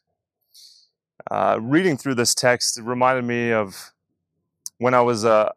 Uh, 1.30 1.58
reading 1.62 1.98
through 1.98 2.16
this 2.16 2.34
text, 2.34 2.80
reminded 2.82 3.26
me 3.26 3.52
of 3.52 3.92
when 4.78 4.94
I 4.94 5.02
was 5.02 5.24
a, 5.24 5.54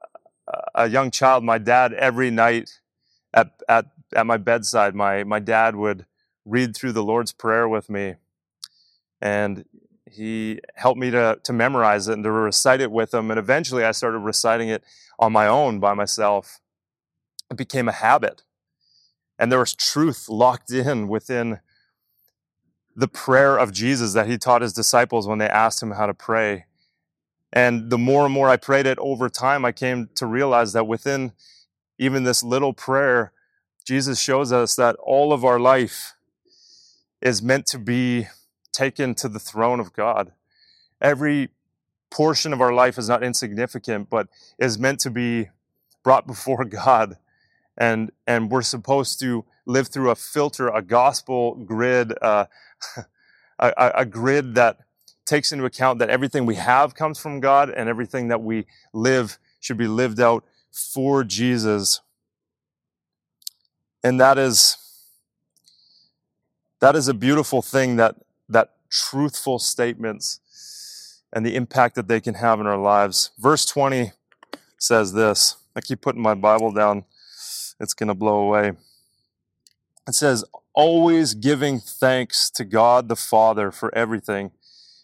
a 0.74 0.88
young 0.88 1.10
child. 1.10 1.44
My 1.44 1.58
dad, 1.58 1.92
every 1.94 2.30
night 2.30 2.80
at, 3.32 3.52
at, 3.68 3.86
at 4.14 4.26
my 4.26 4.36
bedside, 4.36 4.94
my, 4.94 5.24
my 5.24 5.38
dad 5.38 5.76
would 5.76 6.06
read 6.44 6.76
through 6.76 6.92
the 6.92 7.02
Lord's 7.02 7.32
Prayer 7.32 7.68
with 7.68 7.90
me. 7.90 8.14
And 9.20 9.64
he 10.10 10.60
helped 10.74 10.98
me 10.98 11.10
to, 11.10 11.38
to 11.42 11.52
memorize 11.52 12.08
it 12.08 12.14
and 12.14 12.24
to 12.24 12.30
recite 12.30 12.80
it 12.80 12.90
with 12.90 13.12
him. 13.12 13.30
And 13.30 13.38
eventually 13.38 13.84
I 13.84 13.92
started 13.92 14.18
reciting 14.18 14.68
it 14.68 14.82
on 15.18 15.32
my 15.32 15.46
own 15.46 15.80
by 15.80 15.94
myself. 15.94 16.60
It 17.50 17.56
became 17.56 17.88
a 17.88 17.92
habit. 17.92 18.42
And 19.38 19.50
there 19.50 19.58
was 19.58 19.74
truth 19.74 20.28
locked 20.28 20.70
in 20.70 21.08
within 21.08 21.60
the 22.94 23.08
prayer 23.08 23.56
of 23.56 23.72
Jesus 23.72 24.12
that 24.14 24.26
he 24.26 24.36
taught 24.36 24.62
his 24.62 24.72
disciples 24.72 25.28
when 25.28 25.38
they 25.38 25.48
asked 25.48 25.82
him 25.82 25.92
how 25.92 26.06
to 26.06 26.14
pray. 26.14 26.66
And 27.52 27.90
the 27.90 27.98
more 27.98 28.24
and 28.24 28.34
more 28.34 28.48
I 28.48 28.56
prayed 28.56 28.86
it 28.86 28.98
over 28.98 29.28
time, 29.28 29.64
I 29.64 29.72
came 29.72 30.08
to 30.16 30.26
realize 30.26 30.72
that 30.72 30.86
within 30.86 31.32
even 31.98 32.24
this 32.24 32.42
little 32.42 32.72
prayer, 32.72 33.32
Jesus 33.86 34.20
shows 34.20 34.52
us 34.52 34.74
that 34.74 34.96
all 34.96 35.32
of 35.32 35.44
our 35.44 35.58
life 35.58 36.14
is 37.22 37.42
meant 37.42 37.66
to 37.66 37.78
be 37.78 38.26
taken 38.72 39.14
to 39.14 39.28
the 39.28 39.38
throne 39.38 39.80
of 39.80 39.92
God. 39.92 40.32
Every 41.00 41.50
portion 42.10 42.52
of 42.52 42.60
our 42.60 42.72
life 42.72 42.98
is 42.98 43.08
not 43.08 43.22
insignificant, 43.22 44.10
but 44.10 44.28
is 44.58 44.78
meant 44.78 45.00
to 45.00 45.10
be 45.10 45.48
brought 46.02 46.26
before 46.26 46.64
God. 46.64 47.16
And, 47.76 48.10
and 48.26 48.50
we're 48.50 48.62
supposed 48.62 49.20
to 49.20 49.44
live 49.66 49.88
through 49.88 50.10
a 50.10 50.14
filter, 50.14 50.68
a 50.68 50.82
gospel 50.82 51.54
grid, 51.54 52.12
uh, 52.20 52.46
a, 53.58 53.92
a 53.94 54.04
grid 54.04 54.54
that 54.56 54.78
takes 55.28 55.52
into 55.52 55.64
account 55.64 55.98
that 55.98 56.08
everything 56.08 56.46
we 56.46 56.54
have 56.54 56.94
comes 56.94 57.20
from 57.20 57.38
God 57.38 57.70
and 57.70 57.88
everything 57.88 58.28
that 58.28 58.42
we 58.42 58.66
live 58.92 59.38
should 59.60 59.76
be 59.76 59.86
lived 59.86 60.20
out 60.20 60.44
for 60.72 61.22
Jesus. 61.22 62.00
And 64.02 64.18
that 64.20 64.38
is 64.38 64.76
that 66.80 66.94
is 66.94 67.08
a 67.08 67.14
beautiful 67.14 67.60
thing 67.60 67.96
that 67.96 68.16
that 68.48 68.76
truthful 68.88 69.58
statements 69.58 70.40
and 71.32 71.44
the 71.44 71.56
impact 71.56 71.94
that 71.94 72.08
they 72.08 72.20
can 72.20 72.34
have 72.34 72.60
in 72.60 72.66
our 72.66 72.78
lives. 72.78 73.30
Verse 73.38 73.64
20 73.64 74.12
says 74.78 75.12
this. 75.12 75.56
I 75.76 75.80
keep 75.80 76.00
putting 76.00 76.22
my 76.22 76.34
Bible 76.34 76.72
down. 76.72 77.04
It's 77.80 77.94
going 77.94 78.08
to 78.08 78.14
blow 78.14 78.40
away. 78.40 78.72
It 80.06 80.14
says, 80.14 80.44
always 80.74 81.34
giving 81.34 81.80
thanks 81.80 82.50
to 82.50 82.64
God 82.64 83.08
the 83.08 83.16
Father 83.16 83.70
for 83.70 83.94
everything 83.94 84.52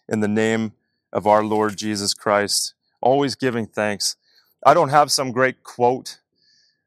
in 0.08 0.20
the 0.20 0.28
name 0.28 0.72
of 1.12 1.26
our 1.26 1.44
Lord 1.44 1.76
Jesus 1.76 2.14
Christ. 2.14 2.74
Always 3.00 3.34
giving 3.34 3.66
thanks. 3.66 4.16
I 4.64 4.72
don't 4.72 4.88
have 4.88 5.12
some 5.12 5.30
great 5.30 5.62
quote 5.62 6.20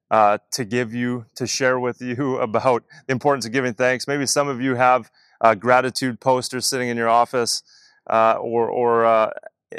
uh, 0.09 0.39
to 0.51 0.65
give 0.65 0.93
you, 0.93 1.25
to 1.35 1.45
share 1.45 1.79
with 1.79 2.01
you 2.01 2.37
about 2.39 2.83
the 3.05 3.11
importance 3.13 3.45
of 3.45 3.51
giving 3.51 3.73
thanks. 3.73 4.07
Maybe 4.07 4.25
some 4.25 4.47
of 4.47 4.61
you 4.61 4.75
have 4.75 5.11
a 5.39 5.55
gratitude 5.55 6.19
posters 6.19 6.65
sitting 6.65 6.89
in 6.89 6.97
your 6.97 7.09
office 7.09 7.61
uh, 8.09 8.37
or, 8.39 8.69
or 8.69 9.05
uh, 9.05 9.31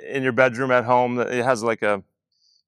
in 0.09 0.23
your 0.23 0.33
bedroom 0.33 0.71
at 0.71 0.85
home. 0.85 1.19
It 1.19 1.45
has 1.45 1.62
like 1.62 1.83
a, 1.83 2.03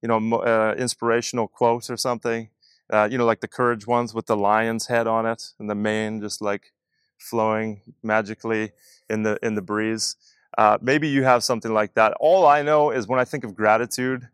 you 0.03 0.09
know, 0.09 0.39
uh, 0.39 0.75
inspirational 0.77 1.49
quote 1.49 1.91
or 1.91 1.97
something 1.97 2.49
uh, 2.93 3.09
you 3.11 3.19
know, 3.19 3.25
like 3.25 3.41
the 3.41 3.49
courage 3.49 3.87
ones 3.87 4.13
with 4.13 4.27
the 4.27 4.37
lion's 4.37 4.87
head 4.87 5.07
on 5.07 5.25
it 5.25 5.53
and 5.59 5.71
the 5.71 5.75
mane 5.75 6.21
just 6.21 6.43
like 6.43 6.73
flowing 7.19 7.83
magically 8.03 8.73
in 9.09 9.23
the 9.23 9.39
in 9.43 9.55
the 9.55 9.63
breeze. 9.63 10.17
Uh, 10.59 10.77
maybe 10.81 11.09
you 11.09 11.23
have 11.23 11.45
something 11.45 11.73
like 11.73 11.95
that. 11.95 12.13
All 12.19 12.47
I 12.47 12.63
know 12.63 12.91
is 12.91 13.07
when 13.07 13.21
I 13.21 13.25
think 13.25 13.45
of 13.45 13.55
gratitude, 13.55 14.29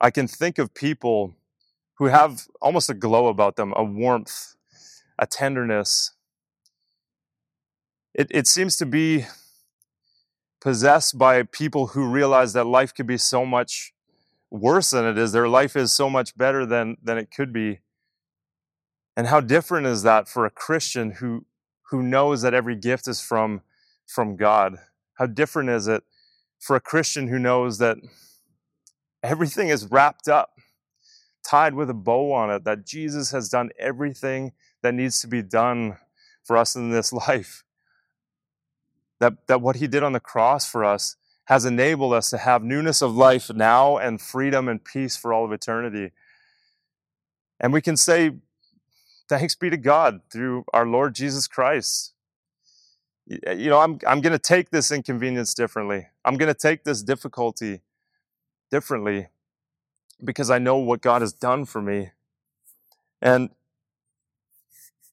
I 0.00 0.10
can 0.10 0.26
think 0.26 0.58
of 0.58 0.72
people 0.72 1.34
who 1.94 2.06
have 2.06 2.48
almost 2.60 2.88
a 2.88 2.94
glow 2.94 3.26
about 3.26 3.56
them, 3.56 3.74
a 3.76 3.84
warmth, 3.84 4.54
a 5.18 5.26
tenderness. 5.26 6.12
It, 8.14 8.28
it 8.30 8.46
seems 8.46 8.76
to 8.78 8.86
be 8.86 9.26
possessed 10.62 11.18
by 11.18 11.42
people 11.42 11.88
who 11.88 12.06
realize 12.06 12.52
that 12.52 12.64
life 12.64 12.94
could 12.94 13.06
be 13.06 13.18
so 13.18 13.44
much 13.44 13.92
worse 14.48 14.92
than 14.92 15.04
it 15.04 15.18
is. 15.18 15.32
Their 15.32 15.48
life 15.48 15.74
is 15.74 15.92
so 15.92 16.08
much 16.08 16.36
better 16.36 16.64
than, 16.64 16.96
than 17.02 17.18
it 17.18 17.32
could 17.34 17.52
be. 17.52 17.80
And 19.16 19.26
how 19.26 19.40
different 19.40 19.88
is 19.88 20.04
that 20.04 20.28
for 20.28 20.46
a 20.46 20.50
Christian 20.50 21.12
who, 21.12 21.46
who 21.90 22.00
knows 22.00 22.42
that 22.42 22.54
every 22.54 22.76
gift 22.76 23.08
is 23.08 23.20
from, 23.20 23.62
from 24.06 24.36
God? 24.36 24.76
How 25.14 25.26
different 25.26 25.68
is 25.70 25.88
it 25.88 26.04
for 26.60 26.76
a 26.76 26.80
Christian 26.80 27.26
who 27.26 27.40
knows 27.40 27.78
that 27.78 27.98
everything 29.20 29.68
is 29.68 29.90
wrapped 29.90 30.28
up, 30.28 30.50
tied 31.44 31.74
with 31.74 31.90
a 31.90 31.94
bow 31.94 32.32
on 32.32 32.50
it, 32.50 32.62
that 32.64 32.86
Jesus 32.86 33.32
has 33.32 33.48
done 33.48 33.70
everything 33.80 34.52
that 34.82 34.94
needs 34.94 35.20
to 35.22 35.26
be 35.26 35.42
done 35.42 35.96
for 36.44 36.56
us 36.56 36.76
in 36.76 36.90
this 36.90 37.12
life? 37.28 37.64
That, 39.22 39.46
that 39.46 39.60
what 39.60 39.76
he 39.76 39.86
did 39.86 40.02
on 40.02 40.10
the 40.10 40.18
cross 40.18 40.68
for 40.68 40.84
us 40.84 41.14
has 41.44 41.64
enabled 41.64 42.12
us 42.12 42.28
to 42.30 42.38
have 42.38 42.64
newness 42.64 43.00
of 43.00 43.14
life 43.14 43.50
now 43.54 43.96
and 43.96 44.20
freedom 44.20 44.68
and 44.68 44.84
peace 44.84 45.16
for 45.16 45.32
all 45.32 45.44
of 45.44 45.52
eternity. 45.52 46.10
And 47.60 47.72
we 47.72 47.80
can 47.80 47.96
say, 47.96 48.32
thanks 49.28 49.54
be 49.54 49.70
to 49.70 49.76
God 49.76 50.22
through 50.28 50.64
our 50.72 50.84
Lord 50.84 51.14
Jesus 51.14 51.46
Christ. 51.46 52.14
You 53.28 53.70
know, 53.70 53.78
I'm, 53.78 54.00
I'm 54.08 54.22
going 54.22 54.32
to 54.32 54.40
take 54.40 54.70
this 54.70 54.90
inconvenience 54.90 55.54
differently. 55.54 56.08
I'm 56.24 56.36
going 56.36 56.52
to 56.52 56.60
take 56.60 56.82
this 56.82 57.00
difficulty 57.00 57.82
differently 58.72 59.28
because 60.24 60.50
I 60.50 60.58
know 60.58 60.78
what 60.78 61.00
God 61.00 61.22
has 61.22 61.32
done 61.32 61.64
for 61.64 61.80
me. 61.80 62.10
And, 63.20 63.50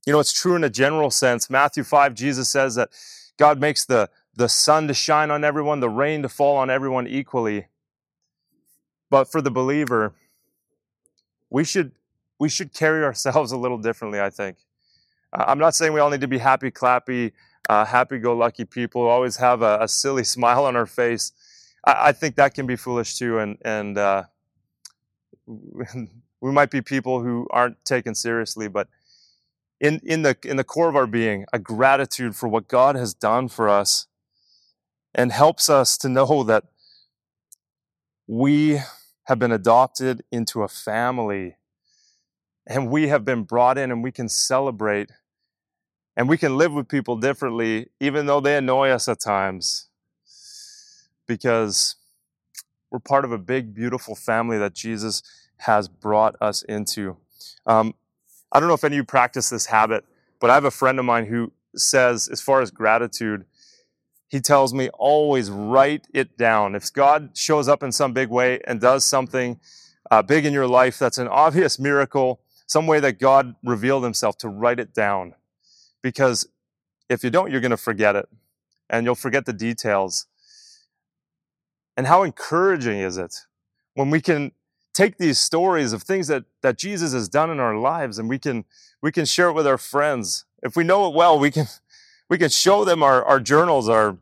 you 0.08 0.14
know, 0.14 0.20
it's 0.20 0.34
true 0.34 0.56
in 0.56 0.64
a 0.64 0.70
general 0.72 1.12
sense. 1.12 1.48
Matthew 1.48 1.84
5, 1.84 2.16
Jesus 2.16 2.50
says 2.50 2.74
that 2.74 2.90
God 3.40 3.60
makes 3.60 3.86
the, 3.86 4.10
the 4.36 4.50
sun 4.50 4.88
to 4.90 4.94
shine 4.94 5.32
on 5.32 5.44
everyone, 5.44 5.80
the 5.80 5.90
rain 5.90 6.22
to 6.24 6.30
fall 6.30 6.58
on 6.58 6.70
everyone 6.70 7.08
equally. 7.08 7.68
But 9.10 9.32
for 9.32 9.42
the 9.42 9.50
believer, 9.50 10.14
we 11.50 11.64
should, 11.64 11.94
we 12.38 12.50
should 12.50 12.74
carry 12.74 13.04
ourselves 13.04 13.52
a 13.52 13.58
little 13.58 13.78
differently, 13.78 14.20
I 14.20 14.30
think. 14.30 14.58
I'm 15.32 15.58
not 15.58 15.74
saying 15.74 15.94
we 15.94 16.00
all 16.00 16.10
need 16.10 16.22
to 16.22 16.28
be 16.28 16.40
happy, 16.40 16.70
clappy, 16.70 17.32
uh, 17.70 17.86
happy 17.86 18.18
go 18.18 18.36
lucky 18.36 18.66
people, 18.66 19.08
always 19.08 19.38
have 19.38 19.62
a, 19.62 19.80
a, 19.82 19.88
silly 19.88 20.24
smile 20.36 20.66
on 20.66 20.76
our 20.76 20.88
face. 20.88 21.32
I, 21.86 22.10
I, 22.10 22.12
think 22.12 22.36
that 22.36 22.54
can 22.56 22.66
be 22.66 22.76
foolish 22.76 23.18
too. 23.18 23.40
And, 23.40 23.58
and 23.62 23.98
uh, 23.98 24.24
we 25.48 26.52
might 26.52 26.72
be 26.72 26.82
people 26.82 27.22
who 27.22 27.48
aren't 27.52 27.84
taken 27.86 28.16
seriously, 28.16 28.68
but 28.68 28.88
in, 29.80 30.02
in, 30.04 30.24
the, 30.24 30.38
in 30.44 30.58
the 30.58 30.64
core 30.64 30.90
of 30.90 30.96
our 30.96 31.08
being, 31.08 31.46
a 31.54 31.60
gratitude 31.60 32.36
for 32.36 32.48
what 32.48 32.68
God 32.68 32.96
has 32.96 33.14
done 33.14 33.48
for 33.48 33.70
us 33.70 34.08
and 35.14 35.32
helps 35.32 35.70
us 35.70 35.98
to 36.00 36.10
know 36.10 36.44
that 36.44 36.66
we 38.28 38.80
have 39.26 39.40
been 39.40 39.52
adopted 39.52 40.24
into 40.32 40.64
a 40.64 40.68
family 40.68 41.58
and 42.68 42.90
we 42.90 43.08
have 43.08 43.26
been 43.26 43.44
brought 43.44 43.78
in 43.78 43.92
and 43.92 44.04
we 44.04 44.12
can 44.12 44.30
celebrate 44.30 45.12
and 46.16 46.30
we 46.30 46.38
can 46.38 46.58
live 46.58 46.74
with 46.74 46.88
people 46.88 47.16
differently 47.16 47.88
even 48.00 48.26
though 48.26 48.40
they 48.40 48.58
annoy 48.58 48.90
us 48.90 49.08
at 49.08 49.20
times 49.20 49.88
because 51.28 51.96
we're 52.92 53.00
part 53.00 53.26
of 53.26 53.32
a 53.32 53.38
big 53.38 53.74
beautiful 53.74 54.16
family 54.16 54.58
that 54.58 54.74
jesus 54.74 55.24
has 55.60 55.88
brought 55.88 56.36
us 56.42 56.64
into. 56.64 57.18
Um, 57.66 57.94
I 58.52 58.60
don't 58.60 58.68
know 58.68 58.76
if 58.76 58.84
any 58.84 58.96
of 58.96 58.98
you 58.98 59.04
practice 59.04 59.50
this 59.50 59.68
habit, 59.68 60.06
but 60.40 60.50
I 60.50 60.56
have 60.56 60.66
a 60.66 60.72
friend 60.72 60.98
of 61.00 61.06
mine 61.06 61.26
who 61.26 61.52
says, 61.76 62.28
as 62.28 62.42
far 62.42 62.62
as 62.62 62.72
gratitude, 62.72 63.46
he 64.28 64.40
tells 64.40 64.74
me 64.74 64.90
always 64.90 65.50
write 65.50 66.08
it 66.14 66.38
down. 66.38 66.76
If 66.76 66.92
God 66.94 67.32
shows 67.36 67.68
up 67.68 67.84
in 67.84 67.92
some 67.92 68.14
big 68.14 68.30
way 68.30 68.60
and 68.66 68.80
does 68.80 69.04
something 69.04 69.60
uh, 70.12 70.22
big 70.22 70.46
in 70.46 70.54
your 70.54 70.68
life 70.68 70.98
that's 71.00 71.18
an 71.18 71.28
obvious 71.28 71.80
miracle, 71.80 72.40
some 72.68 72.88
way 72.88 73.00
that 73.00 73.20
God 73.20 73.56
revealed 73.64 74.04
himself, 74.04 74.38
to 74.40 74.48
write 74.48 74.80
it 74.80 74.94
down. 74.94 75.34
Because 76.02 76.48
if 77.10 77.24
you 77.24 77.30
don't, 77.30 77.52
you're 77.52 77.62
going 77.62 77.72
to 77.72 77.78
forget 77.78 78.16
it 78.16 78.30
and 78.90 79.06
you'll 79.06 79.16
forget 79.16 79.46
the 79.46 79.54
details. 79.54 80.28
And 81.98 82.08
how 82.08 82.24
encouraging 82.24 83.00
is 83.00 83.18
it 83.18 83.36
when 83.96 84.10
we 84.10 84.22
can 84.22 84.52
take 84.94 85.18
these 85.18 85.40
stories 85.40 85.94
of 85.94 86.04
things 86.04 86.28
that, 86.28 86.46
that 86.62 86.78
Jesus 86.78 87.14
has 87.14 87.30
done 87.30 87.50
in 87.50 87.60
our 87.60 87.78
lives 87.78 88.20
and 88.20 88.28
we 88.30 88.40
can, 88.40 88.66
we 89.02 89.12
can 89.12 89.26
share 89.26 89.50
it 89.50 89.54
with 89.54 89.68
our 89.68 89.78
friends. 89.78 90.46
If 90.62 90.76
we 90.76 90.84
know 90.84 91.08
it 91.08 91.14
well, 91.14 91.40
we 91.40 91.52
can, 91.52 91.68
we 92.30 92.38
can 92.38 92.50
show 92.50 92.86
them 92.86 93.02
our, 93.04 93.24
our 93.24 93.40
journals, 93.40 93.88
our, 93.88 94.18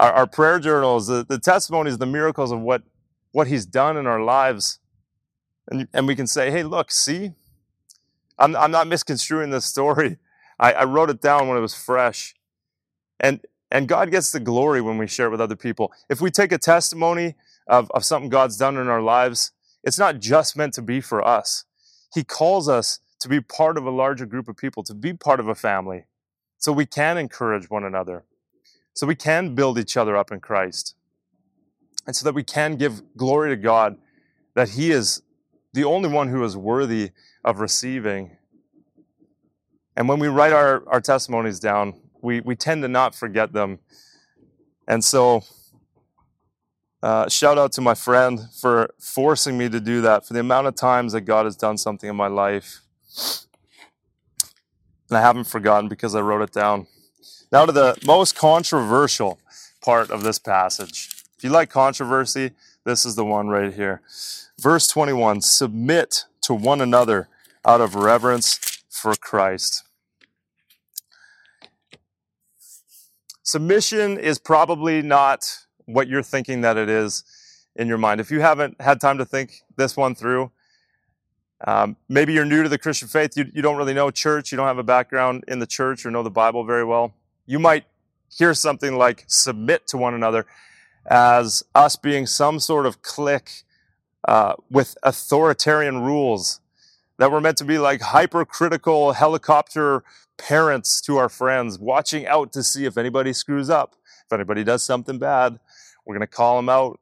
our, 0.00 0.12
our 0.12 0.26
prayer 0.26 0.58
journals, 0.58 1.06
the, 1.06 1.24
the 1.28 1.38
testimonies, 1.38 1.98
the 1.98 2.06
miracles 2.06 2.52
of 2.52 2.60
what, 2.60 2.82
what 3.32 3.46
he's 3.46 3.66
done 3.66 3.96
in 3.96 4.06
our 4.06 4.20
lives. 4.20 4.78
And, 5.70 5.88
and 5.92 6.06
we 6.06 6.16
can 6.16 6.26
say, 6.26 6.50
hey, 6.50 6.62
look, 6.62 6.90
see, 6.90 7.32
I'm, 8.38 8.56
I'm 8.56 8.70
not 8.70 8.86
misconstruing 8.86 9.50
this 9.50 9.64
story. 9.64 10.16
I, 10.58 10.72
I 10.72 10.84
wrote 10.84 11.10
it 11.10 11.20
down 11.20 11.48
when 11.48 11.56
it 11.56 11.60
was 11.60 11.74
fresh. 11.74 12.34
And, 13.20 13.40
and 13.70 13.86
God 13.86 14.10
gets 14.10 14.32
the 14.32 14.40
glory 14.40 14.80
when 14.80 14.98
we 14.98 15.06
share 15.06 15.26
it 15.26 15.30
with 15.30 15.40
other 15.40 15.56
people. 15.56 15.92
If 16.08 16.20
we 16.20 16.30
take 16.30 16.52
a 16.52 16.58
testimony 16.58 17.34
of, 17.66 17.90
of 17.92 18.04
something 18.04 18.28
God's 18.28 18.56
done 18.56 18.76
in 18.76 18.88
our 18.88 19.02
lives, 19.02 19.52
it's 19.82 19.98
not 19.98 20.20
just 20.20 20.56
meant 20.56 20.74
to 20.74 20.82
be 20.82 21.00
for 21.00 21.26
us. 21.26 21.64
He 22.14 22.24
calls 22.24 22.68
us 22.68 23.00
to 23.20 23.28
be 23.28 23.40
part 23.40 23.76
of 23.76 23.84
a 23.84 23.90
larger 23.90 24.26
group 24.26 24.48
of 24.48 24.56
people, 24.56 24.82
to 24.84 24.94
be 24.94 25.12
part 25.12 25.40
of 25.40 25.48
a 25.48 25.54
family, 25.54 26.06
so 26.58 26.72
we 26.72 26.86
can 26.86 27.18
encourage 27.18 27.70
one 27.70 27.84
another, 27.84 28.24
so 28.94 29.06
we 29.06 29.14
can 29.14 29.54
build 29.54 29.78
each 29.78 29.96
other 29.96 30.16
up 30.16 30.32
in 30.32 30.40
Christ, 30.40 30.94
and 32.06 32.14
so 32.14 32.24
that 32.24 32.34
we 32.34 32.44
can 32.44 32.76
give 32.76 33.02
glory 33.16 33.50
to 33.50 33.56
God 33.56 33.96
that 34.54 34.70
He 34.70 34.90
is 34.90 35.22
the 35.72 35.84
only 35.84 36.08
one 36.08 36.28
who 36.28 36.42
is 36.44 36.56
worthy 36.56 37.10
of 37.44 37.60
receiving. 37.60 38.36
And 39.96 40.08
when 40.08 40.18
we 40.18 40.28
write 40.28 40.52
our, 40.52 40.82
our 40.88 41.00
testimonies 41.00 41.60
down, 41.60 42.00
we, 42.22 42.40
we 42.40 42.56
tend 42.56 42.82
to 42.82 42.88
not 42.88 43.14
forget 43.14 43.52
them. 43.52 43.78
And 44.86 45.04
so, 45.04 45.44
uh, 47.02 47.28
shout 47.28 47.58
out 47.58 47.72
to 47.72 47.80
my 47.80 47.94
friend 47.94 48.40
for 48.60 48.90
forcing 48.98 49.56
me 49.56 49.68
to 49.68 49.80
do 49.80 50.00
that, 50.00 50.26
for 50.26 50.34
the 50.34 50.40
amount 50.40 50.66
of 50.66 50.74
times 50.74 51.12
that 51.12 51.22
God 51.22 51.44
has 51.44 51.56
done 51.56 51.78
something 51.78 52.10
in 52.10 52.16
my 52.16 52.26
life. 52.26 52.80
And 55.08 55.16
I 55.16 55.20
haven't 55.20 55.44
forgotten 55.44 55.88
because 55.88 56.14
I 56.14 56.20
wrote 56.20 56.42
it 56.42 56.52
down. 56.52 56.86
Now 57.50 57.64
to 57.64 57.72
the 57.72 57.96
most 58.04 58.36
controversial 58.36 59.38
part 59.80 60.10
of 60.10 60.22
this 60.22 60.38
passage. 60.38 61.08
If 61.36 61.44
you 61.44 61.50
like 61.50 61.70
controversy, 61.70 62.50
this 62.84 63.06
is 63.06 63.14
the 63.14 63.24
one 63.24 63.48
right 63.48 63.72
here. 63.72 64.02
Verse 64.60 64.88
21 64.88 65.40
Submit 65.40 66.24
to 66.42 66.52
one 66.52 66.80
another 66.80 67.28
out 67.64 67.80
of 67.80 67.94
reverence 67.94 68.82
for 68.90 69.14
Christ. 69.14 69.84
Submission 73.42 74.18
is 74.18 74.38
probably 74.38 75.00
not 75.00 75.66
what 75.88 76.06
you're 76.06 76.22
thinking 76.22 76.60
that 76.60 76.76
it 76.76 76.88
is 76.88 77.24
in 77.74 77.88
your 77.88 77.98
mind. 77.98 78.20
If 78.20 78.30
you 78.30 78.40
haven't 78.40 78.80
had 78.80 79.00
time 79.00 79.18
to 79.18 79.24
think 79.24 79.62
this 79.76 79.96
one 79.96 80.14
through, 80.14 80.50
um, 81.66 81.96
maybe 82.08 82.32
you're 82.32 82.44
new 82.44 82.62
to 82.62 82.68
the 82.68 82.78
Christian 82.78 83.08
faith, 83.08 83.36
you, 83.36 83.50
you 83.52 83.62
don't 83.62 83.76
really 83.76 83.94
know 83.94 84.10
church, 84.10 84.52
you 84.52 84.56
don't 84.56 84.66
have 84.66 84.78
a 84.78 84.84
background 84.84 85.44
in 85.48 85.58
the 85.58 85.66
church 85.66 86.04
or 86.04 86.10
know 86.10 86.22
the 86.22 86.30
Bible 86.30 86.64
very 86.64 86.84
well. 86.84 87.14
You 87.46 87.58
might 87.58 87.84
hear 88.30 88.54
something 88.54 88.96
like 88.96 89.24
submit 89.26 89.86
to 89.88 89.96
one 89.96 90.14
another 90.14 90.46
as 91.06 91.64
us 91.74 91.96
being 91.96 92.26
some 92.26 92.60
sort 92.60 92.84
of 92.86 93.02
clique 93.02 93.64
uh, 94.26 94.54
with 94.70 94.96
authoritarian 95.02 96.02
rules 96.02 96.60
that 97.18 97.32
we're 97.32 97.40
meant 97.40 97.56
to 97.58 97.64
be 97.64 97.78
like 97.78 98.00
hypercritical 98.00 99.12
helicopter 99.12 100.04
parents 100.36 101.00
to 101.00 101.16
our 101.16 101.28
friends, 101.28 101.78
watching 101.78 102.26
out 102.26 102.52
to 102.52 102.62
see 102.62 102.84
if 102.84 102.96
anybody 102.96 103.32
screws 103.32 103.68
up, 103.68 103.96
if 104.24 104.32
anybody 104.32 104.62
does 104.62 104.82
something 104.82 105.18
bad. 105.18 105.58
We're 106.08 106.14
going 106.14 106.26
to 106.26 106.34
call 106.34 106.56
them 106.56 106.70
out. 106.70 106.98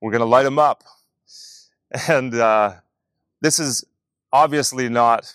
We're 0.00 0.12
going 0.12 0.20
to 0.20 0.26
light 0.26 0.44
them 0.44 0.58
up. 0.58 0.84
And 2.08 2.34
uh, 2.34 2.72
this 3.40 3.60
is 3.60 3.84
obviously 4.32 4.88
not 4.88 5.32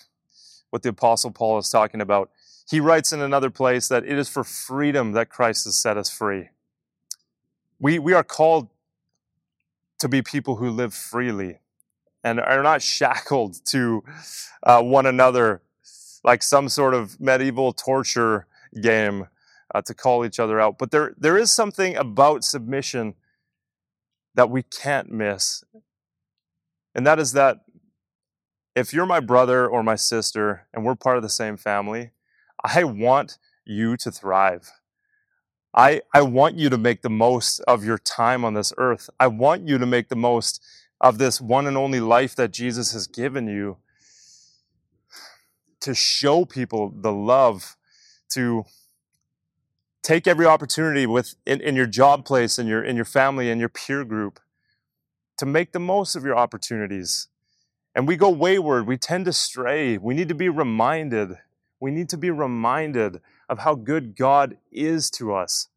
what 0.72 0.84
the 0.84 0.90
Apostle 0.90 1.32
Paul 1.32 1.58
is 1.58 1.70
talking 1.70 2.02
about. 2.02 2.32
He 2.70 2.82
writes 2.82 3.14
in 3.14 3.22
another 3.22 3.50
place 3.50 3.88
that 3.88 4.04
it 4.04 4.18
is 4.18 4.28
for 4.28 4.44
freedom 4.44 5.14
that 5.14 5.30
Christ 5.30 5.64
has 5.64 5.78
set 5.78 5.96
us 5.96 6.10
free. 6.10 6.50
We, 7.80 7.98
we 7.98 8.12
are 8.12 8.26
called 8.26 8.68
to 10.00 10.10
be 10.10 10.22
people 10.22 10.58
who 10.58 10.70
live 10.70 10.94
freely 10.94 11.60
and 12.26 12.42
are 12.42 12.62
not 12.62 12.82
shackled 12.82 13.66
to 13.68 14.04
uh, 14.64 14.82
one 14.82 15.06
another 15.06 15.62
like 16.26 16.44
some 16.44 16.68
sort 16.68 16.94
of 16.94 17.22
medieval 17.22 17.72
torture 17.72 18.48
game 18.82 19.28
uh, 19.74 19.82
to 19.84 19.94
call 19.94 20.26
each 20.26 20.40
other 20.40 20.60
out. 20.60 20.78
But 20.78 20.92
there, 20.92 21.14
there 21.18 21.38
is 21.38 21.52
something 21.52 21.96
about 21.96 22.44
submission 22.44 23.16
that 24.36 24.50
we 24.50 24.64
can't 24.64 25.12
miss. 25.12 25.64
And 26.96 27.06
that 27.06 27.20
is 27.20 27.34
that 27.34 27.60
if 28.76 28.94
you're 28.94 29.06
my 29.06 29.20
brother 29.20 29.68
or 29.68 29.84
my 29.84 29.96
sister 29.96 30.68
and 30.74 30.86
we're 30.86 30.96
part 30.96 31.18
of 31.18 31.24
the 31.24 31.30
same 31.30 31.58
family, 31.58 32.12
I 32.64 32.84
want 32.84 33.38
you 33.66 33.98
to 33.98 34.12
thrive. 34.12 34.72
I, 35.74 36.02
I 36.14 36.22
want 36.24 36.58
you 36.58 36.70
to 36.70 36.78
make 36.78 37.02
the 37.02 37.10
most 37.10 37.60
of 37.62 37.84
your 37.84 37.98
time 37.98 38.44
on 38.44 38.54
this 38.54 38.74
earth. 38.78 39.10
I 39.20 39.28
want 39.28 39.68
you 39.68 39.78
to 39.78 39.86
make 39.86 40.10
the 40.10 40.16
most 40.16 40.64
of 41.00 41.18
this 41.18 41.40
one 41.40 41.68
and 41.68 41.78
only 41.78 42.00
life 42.00 42.36
that 42.36 42.52
Jesus 42.52 42.92
has 42.94 43.08
given 43.08 43.48
you 43.48 43.78
to 45.82 45.94
show 45.94 46.44
people 46.44 46.92
the 46.94 47.12
love, 47.12 47.78
to 48.30 48.66
take 50.02 50.28
every 50.28 50.46
opportunity 50.46 51.06
with 51.06 51.36
in, 51.46 51.62
in 51.62 51.76
your 51.76 51.86
job 51.86 52.26
place, 52.26 52.58
in 52.58 52.68
your 52.68 52.84
in 52.84 52.96
your 52.96 53.06
family, 53.06 53.50
in 53.50 53.60
your 53.60 53.70
peer 53.70 54.04
group, 54.06 54.40
to 55.38 55.46
make 55.46 55.72
the 55.72 55.80
most 55.80 56.16
of 56.16 56.24
your 56.24 56.38
opportunities. 56.38 57.28
And 57.96 58.08
we 58.08 58.16
go 58.16 58.30
wayward, 58.30 58.88
we 58.88 58.98
tend 58.98 59.26
to 59.26 59.34
stray. 59.34 59.98
We 59.98 60.14
need 60.14 60.30
to 60.30 60.36
be 60.36 60.48
reminded. 60.50 61.38
We 61.80 61.92
need 61.92 62.10
to 62.10 62.18
be 62.18 62.30
reminded 62.30 63.20
of 63.50 63.60
how 63.60 63.76
good 63.76 64.16
God 64.16 64.58
is 64.72 65.10
to 65.12 65.34
us, 65.34 65.70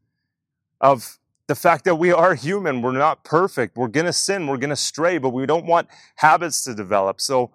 of 0.80 1.18
the 1.46 1.54
fact 1.54 1.84
that 1.84 1.96
we 1.96 2.12
are 2.12 2.34
human. 2.34 2.82
We're 2.82 2.92
not 2.92 3.24
perfect. 3.24 3.76
We're 3.76 3.88
going 3.88 4.06
to 4.06 4.12
sin. 4.12 4.46
We're 4.46 4.58
going 4.58 4.70
to 4.70 4.76
stray, 4.76 5.18
but 5.18 5.30
we 5.30 5.46
don't 5.46 5.66
want 5.66 5.88
habits 6.16 6.62
to 6.64 6.74
develop. 6.74 7.20
So 7.20 7.50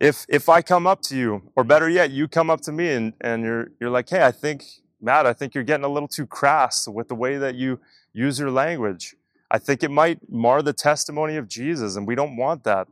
if, 0.00 0.26
if 0.28 0.48
I 0.48 0.60
come 0.62 0.86
up 0.86 1.00
to 1.02 1.16
you, 1.16 1.50
or 1.54 1.62
better 1.62 1.88
yet, 1.88 2.10
you 2.10 2.26
come 2.26 2.50
up 2.50 2.60
to 2.62 2.72
me 2.72 2.90
and, 2.90 3.12
and 3.20 3.44
you're, 3.44 3.68
you're 3.80 3.90
like, 3.90 4.08
hey, 4.10 4.24
I 4.24 4.32
think, 4.32 4.64
Matt, 5.02 5.26
I 5.26 5.32
think 5.32 5.54
you're 5.54 5.64
getting 5.64 5.84
a 5.84 5.88
little 5.88 6.08
too 6.08 6.26
crass 6.26 6.86
with 6.86 7.08
the 7.08 7.14
way 7.14 7.36
that 7.36 7.56
you 7.56 7.80
use 8.12 8.38
your 8.38 8.50
language. 8.50 9.16
I 9.50 9.58
think 9.58 9.82
it 9.82 9.90
might 9.90 10.30
mar 10.30 10.62
the 10.62 10.72
testimony 10.72 11.36
of 11.36 11.48
Jesus, 11.48 11.96
and 11.96 12.06
we 12.06 12.14
don't 12.14 12.36
want 12.36 12.64
that. 12.64 12.88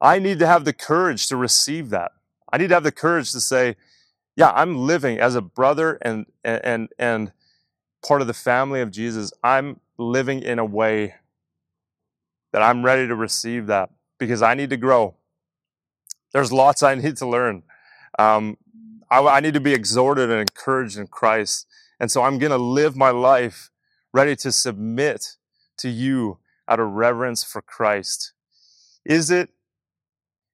I 0.00 0.18
need 0.18 0.40
to 0.40 0.46
have 0.46 0.64
the 0.64 0.72
courage 0.72 1.28
to 1.28 1.36
receive 1.36 1.90
that. 1.90 2.12
I 2.52 2.58
need 2.58 2.68
to 2.68 2.74
have 2.74 2.82
the 2.82 2.92
courage 2.92 3.32
to 3.32 3.40
say, 3.40 3.76
yeah, 4.34 4.50
I'm 4.50 4.76
living 4.76 5.18
as 5.18 5.34
a 5.34 5.40
brother 5.40 5.98
and, 6.02 6.26
and, 6.44 6.88
and 6.98 7.32
part 8.06 8.20
of 8.20 8.26
the 8.26 8.34
family 8.34 8.80
of 8.80 8.90
Jesus. 8.90 9.32
I'm 9.42 9.80
living 9.96 10.42
in 10.42 10.58
a 10.58 10.64
way 10.64 11.14
that 12.52 12.62
I'm 12.62 12.84
ready 12.84 13.06
to 13.06 13.14
receive 13.14 13.66
that 13.68 13.90
because 14.18 14.42
I 14.42 14.54
need 14.54 14.70
to 14.70 14.76
grow. 14.76 15.14
There's 16.32 16.52
lots 16.52 16.82
I 16.82 16.94
need 16.94 17.16
to 17.18 17.26
learn. 17.26 17.62
Um, 18.18 18.58
I, 19.10 19.20
I 19.20 19.40
need 19.40 19.54
to 19.54 19.60
be 19.60 19.72
exhorted 19.72 20.30
and 20.30 20.40
encouraged 20.40 20.98
in 20.98 21.06
Christ. 21.06 21.66
And 22.00 22.10
so 22.10 22.22
I'm 22.22 22.38
going 22.38 22.50
to 22.52 22.58
live 22.58 22.96
my 22.96 23.10
life 23.10 23.70
ready 24.12 24.36
to 24.36 24.52
submit 24.52 25.36
to 25.78 25.88
you 25.88 26.38
out 26.68 26.80
of 26.80 26.90
reverence 26.90 27.44
for 27.44 27.62
Christ. 27.62 28.32
Is 29.04 29.30
it 29.30 29.50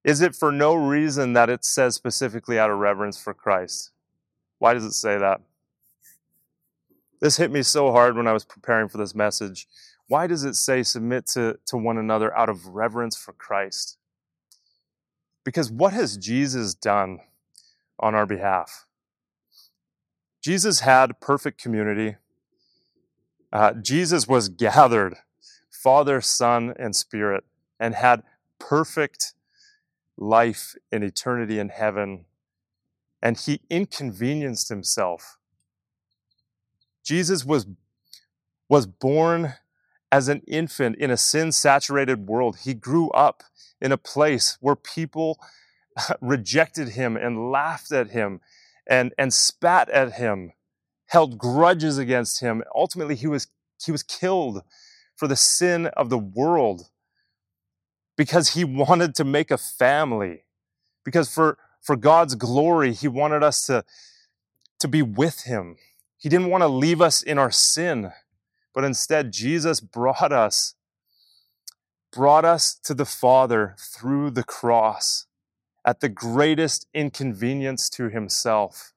is 0.04 0.20
it 0.20 0.34
for 0.34 0.50
no 0.50 0.74
reason 0.74 1.32
that 1.34 1.48
it 1.48 1.64
says 1.64 1.94
specifically 1.94 2.58
out 2.58 2.70
of 2.70 2.78
reverence 2.78 3.22
for 3.22 3.32
Christ? 3.32 3.92
Why 4.58 4.74
does 4.74 4.84
it 4.84 4.92
say 4.92 5.16
that? 5.16 5.40
This 7.20 7.36
hit 7.36 7.52
me 7.52 7.62
so 7.62 7.92
hard 7.92 8.16
when 8.16 8.26
I 8.26 8.32
was 8.32 8.44
preparing 8.44 8.88
for 8.88 8.98
this 8.98 9.14
message. 9.14 9.68
Why 10.08 10.26
does 10.26 10.42
it 10.42 10.54
say 10.54 10.82
submit 10.82 11.26
to, 11.28 11.56
to 11.66 11.76
one 11.76 11.98
another 11.98 12.36
out 12.36 12.48
of 12.48 12.66
reverence 12.66 13.16
for 13.16 13.32
Christ? 13.32 13.96
Because 15.44 15.70
what 15.70 15.92
has 15.92 16.16
Jesus 16.16 16.74
done 16.74 17.20
on 18.02 18.14
our 18.14 18.26
behalf? 18.26 18.84
Jesus 20.42 20.80
had 20.80 21.20
perfect 21.20 21.62
community. 21.62 22.16
Uh, 23.52 23.74
Jesus 23.74 24.26
was 24.26 24.48
gathered, 24.48 25.14
Father, 25.70 26.20
Son, 26.20 26.74
and 26.78 26.96
Spirit, 26.96 27.44
and 27.78 27.94
had 27.94 28.24
perfect 28.58 29.34
life 30.16 30.74
in 30.90 31.02
eternity 31.02 31.58
in 31.58 31.68
heaven, 31.68 32.24
and 33.22 33.38
he 33.38 33.60
inconvenienced 33.70 34.68
himself. 34.68 35.38
Jesus 37.04 37.44
was, 37.44 37.66
was 38.68 38.86
born 38.86 39.54
as 40.10 40.28
an 40.28 40.42
infant 40.46 40.96
in 40.96 41.10
a 41.10 41.16
sin 41.16 41.52
saturated 41.52 42.26
world. 42.26 42.58
He 42.64 42.74
grew 42.74 43.10
up 43.10 43.42
in 43.80 43.92
a 43.92 43.96
place 43.96 44.58
where 44.60 44.76
people 44.76 45.38
rejected 46.20 46.90
him 46.90 47.16
and 47.16 47.50
laughed 47.50 47.92
at 47.92 48.10
him 48.10 48.40
and, 48.86 49.14
and 49.18 49.32
spat 49.32 49.88
at 49.90 50.14
him, 50.14 50.52
held 51.06 51.38
grudges 51.38 51.98
against 51.98 52.40
him. 52.40 52.62
Ultimately, 52.74 53.14
he 53.14 53.26
was, 53.26 53.48
he 53.84 53.92
was 53.92 54.02
killed 54.02 54.62
for 55.16 55.28
the 55.28 55.36
sin 55.36 55.86
of 55.86 56.10
the 56.10 56.18
world 56.18 56.88
because 58.16 58.50
he 58.50 58.64
wanted 58.64 59.14
to 59.16 59.24
make 59.24 59.50
a 59.50 59.58
family. 59.58 60.44
Because 61.04 61.32
for, 61.32 61.58
for 61.80 61.96
God's 61.96 62.34
glory, 62.34 62.92
he 62.92 63.08
wanted 63.08 63.42
us 63.42 63.66
to, 63.66 63.84
to 64.80 64.88
be 64.88 65.02
with 65.02 65.42
him. 65.42 65.76
He 66.16 66.28
didn't 66.28 66.50
want 66.50 66.62
to 66.62 66.68
leave 66.68 67.00
us 67.00 67.22
in 67.22 67.38
our 67.38 67.50
sin, 67.50 68.12
but 68.72 68.84
instead, 68.84 69.32
Jesus 69.32 69.80
brought 69.80 70.32
us, 70.32 70.74
brought 72.12 72.44
us 72.44 72.74
to 72.84 72.94
the 72.94 73.04
Father 73.04 73.74
through 73.76 74.30
the 74.30 74.44
cross 74.44 75.26
at 75.84 76.00
the 76.00 76.08
greatest 76.08 76.86
inconvenience 76.94 77.88
to 77.90 78.08
himself. 78.08 78.92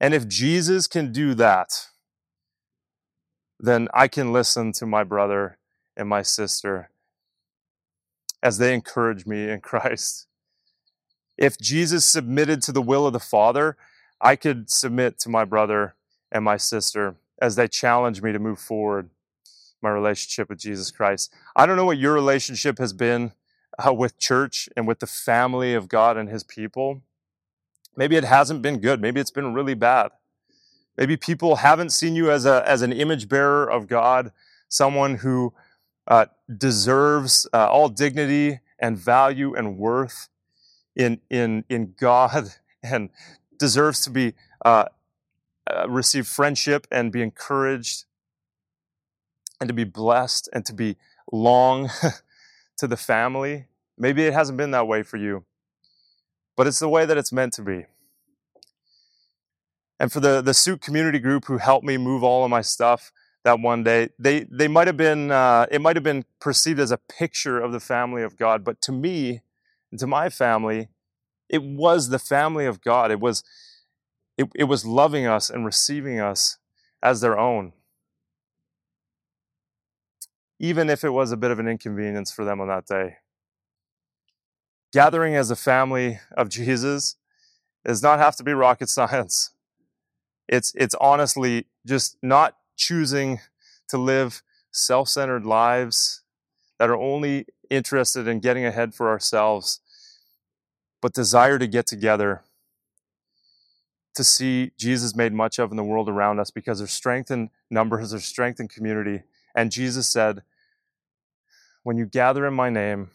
And 0.00 0.12
if 0.12 0.28
Jesus 0.28 0.86
can 0.86 1.12
do 1.12 1.34
that, 1.34 1.88
then 3.58 3.88
I 3.94 4.08
can 4.08 4.32
listen 4.32 4.72
to 4.72 4.86
my 4.86 5.04
brother 5.04 5.58
and 5.96 6.08
my 6.08 6.22
sister 6.22 6.90
as 8.42 8.58
they 8.58 8.74
encourage 8.74 9.26
me 9.26 9.48
in 9.48 9.60
Christ. 9.62 10.26
If 11.38 11.58
Jesus 11.58 12.04
submitted 12.04 12.62
to 12.62 12.72
the 12.72 12.82
will 12.82 13.06
of 13.06 13.12
the 13.12 13.20
Father, 13.20 13.76
I 14.20 14.36
could 14.36 14.70
submit 14.70 15.18
to 15.20 15.28
my 15.28 15.44
brother 15.44 15.94
and 16.32 16.44
my 16.44 16.56
sister 16.56 17.16
as 17.40 17.56
they 17.56 17.68
challenge 17.68 18.22
me 18.22 18.32
to 18.32 18.38
move 18.38 18.58
forward 18.58 19.10
my 19.82 19.90
relationship 19.90 20.48
with 20.48 20.58
Jesus 20.58 20.90
Christ. 20.90 21.32
I 21.54 21.66
don't 21.66 21.76
know 21.76 21.84
what 21.84 21.98
your 21.98 22.14
relationship 22.14 22.78
has 22.78 22.92
been 22.92 23.32
uh, 23.84 23.92
with 23.92 24.18
church 24.18 24.68
and 24.76 24.86
with 24.86 25.00
the 25.00 25.06
family 25.06 25.74
of 25.74 25.88
God 25.88 26.16
and 26.16 26.28
his 26.28 26.42
people. 26.42 27.02
Maybe 27.96 28.16
it 28.16 28.24
hasn't 28.24 28.62
been 28.62 28.78
good. 28.78 29.00
Maybe 29.00 29.20
it's 29.20 29.30
been 29.30 29.54
really 29.54 29.74
bad. 29.74 30.10
Maybe 30.96 31.16
people 31.16 31.56
haven't 31.56 31.90
seen 31.90 32.14
you 32.14 32.30
as, 32.30 32.46
a, 32.46 32.62
as 32.66 32.82
an 32.82 32.92
image 32.92 33.28
bearer 33.28 33.70
of 33.70 33.86
God, 33.86 34.32
someone 34.68 35.16
who 35.16 35.52
uh, 36.06 36.26
deserves 36.56 37.46
uh, 37.52 37.68
all 37.68 37.88
dignity 37.88 38.60
and 38.78 38.98
value 38.98 39.54
and 39.54 39.76
worth 39.78 40.28
in, 40.94 41.20
in, 41.30 41.64
in 41.68 41.94
God 41.98 42.50
and 42.82 43.10
deserves 43.58 44.00
to 44.02 44.10
be 44.10 44.34
uh, 44.64 44.86
uh, 45.68 45.88
receive 45.88 46.26
friendship 46.26 46.86
and 46.90 47.12
be 47.12 47.22
encouraged 47.22 48.04
and 49.60 49.68
to 49.68 49.74
be 49.74 49.84
blessed 49.84 50.48
and 50.52 50.64
to 50.66 50.72
be 50.72 50.96
long 51.32 51.90
to 52.78 52.86
the 52.86 52.96
family. 52.96 53.66
Maybe 53.98 54.24
it 54.24 54.32
hasn't 54.32 54.58
been 54.58 54.70
that 54.72 54.86
way 54.86 55.02
for 55.02 55.16
you, 55.16 55.44
but 56.56 56.66
it's 56.66 56.78
the 56.78 56.88
way 56.88 57.06
that 57.06 57.16
it's 57.16 57.32
meant 57.32 57.52
to 57.54 57.62
be. 57.62 57.86
And 59.98 60.12
for 60.12 60.20
the, 60.20 60.42
the 60.42 60.54
Sooke 60.54 60.82
community 60.82 61.18
group 61.18 61.46
who 61.46 61.58
helped 61.58 61.86
me 61.86 61.96
move 61.96 62.22
all 62.22 62.44
of 62.44 62.50
my 62.50 62.60
stuff 62.60 63.12
that 63.44 63.60
one 63.60 63.82
day, 63.84 64.10
they, 64.18 64.40
they 64.50 64.68
might 64.68 64.86
have 64.86 64.96
been, 64.96 65.30
uh, 65.30 65.66
it 65.70 65.80
might 65.80 65.96
have 65.96 66.02
been 66.02 66.24
perceived 66.40 66.80
as 66.80 66.90
a 66.90 66.98
picture 66.98 67.58
of 67.60 67.72
the 67.72 67.80
family 67.80 68.22
of 68.22 68.36
God, 68.36 68.64
but 68.64 68.80
to 68.82 68.92
me 68.92 69.40
and 69.90 70.00
to 70.00 70.06
my 70.06 70.28
family, 70.28 70.88
it 71.48 71.62
was 71.62 72.08
the 72.08 72.18
family 72.18 72.66
of 72.66 72.82
God. 72.82 73.10
It 73.10 73.20
was, 73.20 73.44
it, 74.36 74.48
it 74.54 74.64
was 74.64 74.84
loving 74.84 75.26
us 75.26 75.48
and 75.48 75.64
receiving 75.64 76.18
us 76.18 76.58
as 77.02 77.20
their 77.20 77.38
own. 77.38 77.72
Even 80.58 80.88
if 80.88 81.04
it 81.04 81.10
was 81.10 81.32
a 81.32 81.36
bit 81.36 81.50
of 81.50 81.58
an 81.58 81.68
inconvenience 81.68 82.32
for 82.32 82.44
them 82.44 82.60
on 82.60 82.68
that 82.68 82.86
day. 82.86 83.16
Gathering 84.92 85.34
as 85.34 85.50
a 85.50 85.56
family 85.56 86.20
of 86.36 86.48
Jesus 86.48 87.16
does 87.84 88.02
not 88.02 88.18
have 88.18 88.36
to 88.36 88.44
be 88.44 88.52
rocket 88.52 88.88
science. 88.88 89.50
It's, 90.48 90.74
it's 90.74 90.94
honestly 91.00 91.66
just 91.86 92.16
not 92.22 92.56
choosing 92.76 93.40
to 93.88 93.98
live 93.98 94.42
self 94.70 95.08
centered 95.08 95.44
lives 95.44 96.22
that 96.78 96.90
are 96.90 96.96
only 96.96 97.46
interested 97.70 98.28
in 98.28 98.40
getting 98.40 98.64
ahead 98.64 98.94
for 98.94 99.08
ourselves, 99.08 99.80
but 101.00 101.12
desire 101.12 101.58
to 101.58 101.66
get 101.66 101.86
together 101.86 102.42
to 104.16 104.24
see 104.24 104.72
Jesus 104.78 105.14
made 105.14 105.32
much 105.32 105.58
of 105.58 105.70
in 105.70 105.76
the 105.76 105.84
world 105.84 106.08
around 106.08 106.40
us 106.40 106.50
because 106.50 106.78
there's 106.78 106.90
strength 106.90 107.30
in 107.30 107.50
numbers, 107.70 108.10
there's 108.10 108.24
strength 108.24 108.58
in 108.58 108.66
community. 108.66 109.22
And 109.56 109.72
Jesus 109.72 110.06
said, 110.06 110.42
When 111.82 111.96
you 111.96 112.04
gather 112.04 112.46
in 112.46 112.52
my 112.52 112.68
name, 112.68 113.10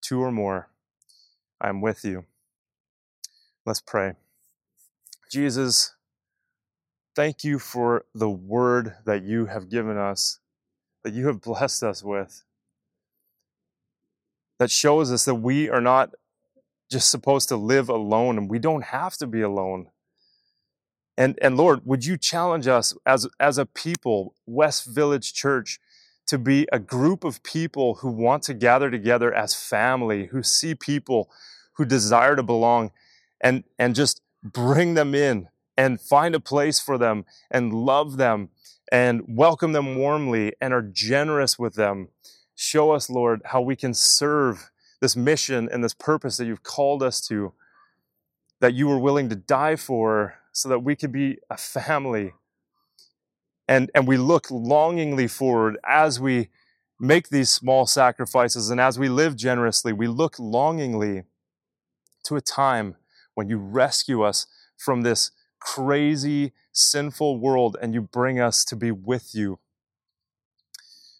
two 0.00 0.22
or 0.22 0.30
more, 0.30 0.68
I 1.60 1.68
am 1.68 1.80
with 1.80 2.04
you. 2.04 2.24
Let's 3.66 3.80
pray. 3.80 4.12
Jesus, 5.30 5.94
thank 7.16 7.42
you 7.42 7.58
for 7.58 8.04
the 8.14 8.30
word 8.30 8.94
that 9.04 9.24
you 9.24 9.46
have 9.46 9.68
given 9.68 9.96
us, 9.96 10.38
that 11.02 11.14
you 11.14 11.26
have 11.26 11.40
blessed 11.40 11.82
us 11.82 12.04
with, 12.04 12.44
that 14.60 14.70
shows 14.70 15.10
us 15.10 15.24
that 15.24 15.34
we 15.34 15.68
are 15.68 15.80
not 15.80 16.10
just 16.90 17.10
supposed 17.10 17.48
to 17.48 17.56
live 17.56 17.88
alone 17.88 18.38
and 18.38 18.48
we 18.48 18.60
don't 18.60 18.84
have 18.84 19.16
to 19.16 19.26
be 19.26 19.40
alone. 19.40 19.88
And, 21.16 21.38
and 21.40 21.56
Lord, 21.56 21.80
would 21.84 22.04
you 22.04 22.16
challenge 22.16 22.66
us 22.66 22.94
as, 23.06 23.28
as 23.38 23.58
a 23.58 23.66
people, 23.66 24.34
West 24.46 24.86
Village 24.86 25.32
Church, 25.32 25.78
to 26.26 26.38
be 26.38 26.66
a 26.72 26.78
group 26.78 27.22
of 27.22 27.42
people 27.42 27.96
who 27.96 28.10
want 28.10 28.42
to 28.44 28.54
gather 28.54 28.90
together 28.90 29.32
as 29.32 29.54
family, 29.54 30.26
who 30.26 30.42
see 30.42 30.74
people 30.74 31.30
who 31.74 31.84
desire 31.84 32.34
to 32.34 32.42
belong 32.42 32.90
and, 33.40 33.64
and 33.78 33.94
just 33.94 34.22
bring 34.42 34.94
them 34.94 35.14
in 35.14 35.48
and 35.76 36.00
find 36.00 36.34
a 36.34 36.40
place 36.40 36.80
for 36.80 36.98
them 36.98 37.24
and 37.50 37.72
love 37.72 38.16
them 38.16 38.48
and 38.90 39.22
welcome 39.28 39.72
them 39.72 39.96
warmly 39.96 40.52
and 40.60 40.72
are 40.72 40.82
generous 40.82 41.58
with 41.58 41.74
them. 41.74 42.08
Show 42.54 42.92
us, 42.92 43.10
Lord, 43.10 43.42
how 43.46 43.60
we 43.60 43.76
can 43.76 43.92
serve 43.92 44.70
this 45.00 45.16
mission 45.16 45.68
and 45.70 45.82
this 45.82 45.94
purpose 45.94 46.36
that 46.36 46.46
you've 46.46 46.62
called 46.62 47.02
us 47.02 47.20
to, 47.28 47.52
that 48.60 48.74
you 48.74 48.86
were 48.88 48.98
willing 48.98 49.28
to 49.28 49.36
die 49.36 49.76
for 49.76 50.34
so 50.54 50.70
that 50.70 50.78
we 50.78 50.96
could 50.96 51.12
be 51.12 51.36
a 51.50 51.58
family. 51.58 52.32
And, 53.68 53.90
and 53.94 54.08
we 54.08 54.16
look 54.16 54.50
longingly 54.50 55.26
forward 55.26 55.76
as 55.86 56.18
we 56.18 56.48
make 56.98 57.28
these 57.28 57.50
small 57.50 57.86
sacrifices 57.86 58.70
and 58.70 58.80
as 58.80 58.98
we 58.98 59.08
live 59.08 59.36
generously, 59.36 59.92
we 59.92 60.06
look 60.06 60.38
longingly 60.38 61.24
to 62.22 62.36
a 62.36 62.40
time 62.40 62.96
when 63.34 63.48
you 63.48 63.58
rescue 63.58 64.22
us 64.22 64.46
from 64.78 65.02
this 65.02 65.32
crazy, 65.60 66.52
sinful 66.72 67.38
world 67.38 67.76
and 67.82 67.92
you 67.92 68.00
bring 68.00 68.40
us 68.40 68.64
to 68.64 68.76
be 68.76 68.90
with 68.90 69.34
you 69.34 69.58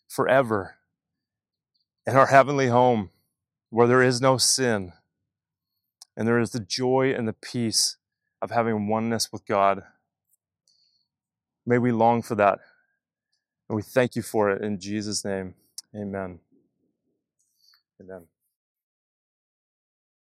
forever 0.08 0.76
in 2.06 2.16
our 2.16 2.26
heavenly 2.26 2.68
home 2.68 3.10
where 3.70 3.88
there 3.88 4.02
is 4.02 4.20
no 4.20 4.36
sin, 4.36 4.92
and 6.16 6.28
there 6.28 6.38
is 6.38 6.50
the 6.50 6.60
joy 6.60 7.12
and 7.12 7.26
the 7.26 7.32
peace 7.32 7.96
of 8.44 8.50
having 8.50 8.88
oneness 8.88 9.32
with 9.32 9.46
God. 9.46 9.82
May 11.66 11.78
we 11.78 11.92
long 11.92 12.20
for 12.20 12.34
that. 12.34 12.58
And 13.68 13.76
we 13.76 13.82
thank 13.82 14.16
you 14.16 14.22
for 14.22 14.50
it 14.50 14.62
in 14.62 14.78
Jesus' 14.78 15.24
name. 15.24 15.54
Amen. 15.96 16.40
Amen. 18.02 18.26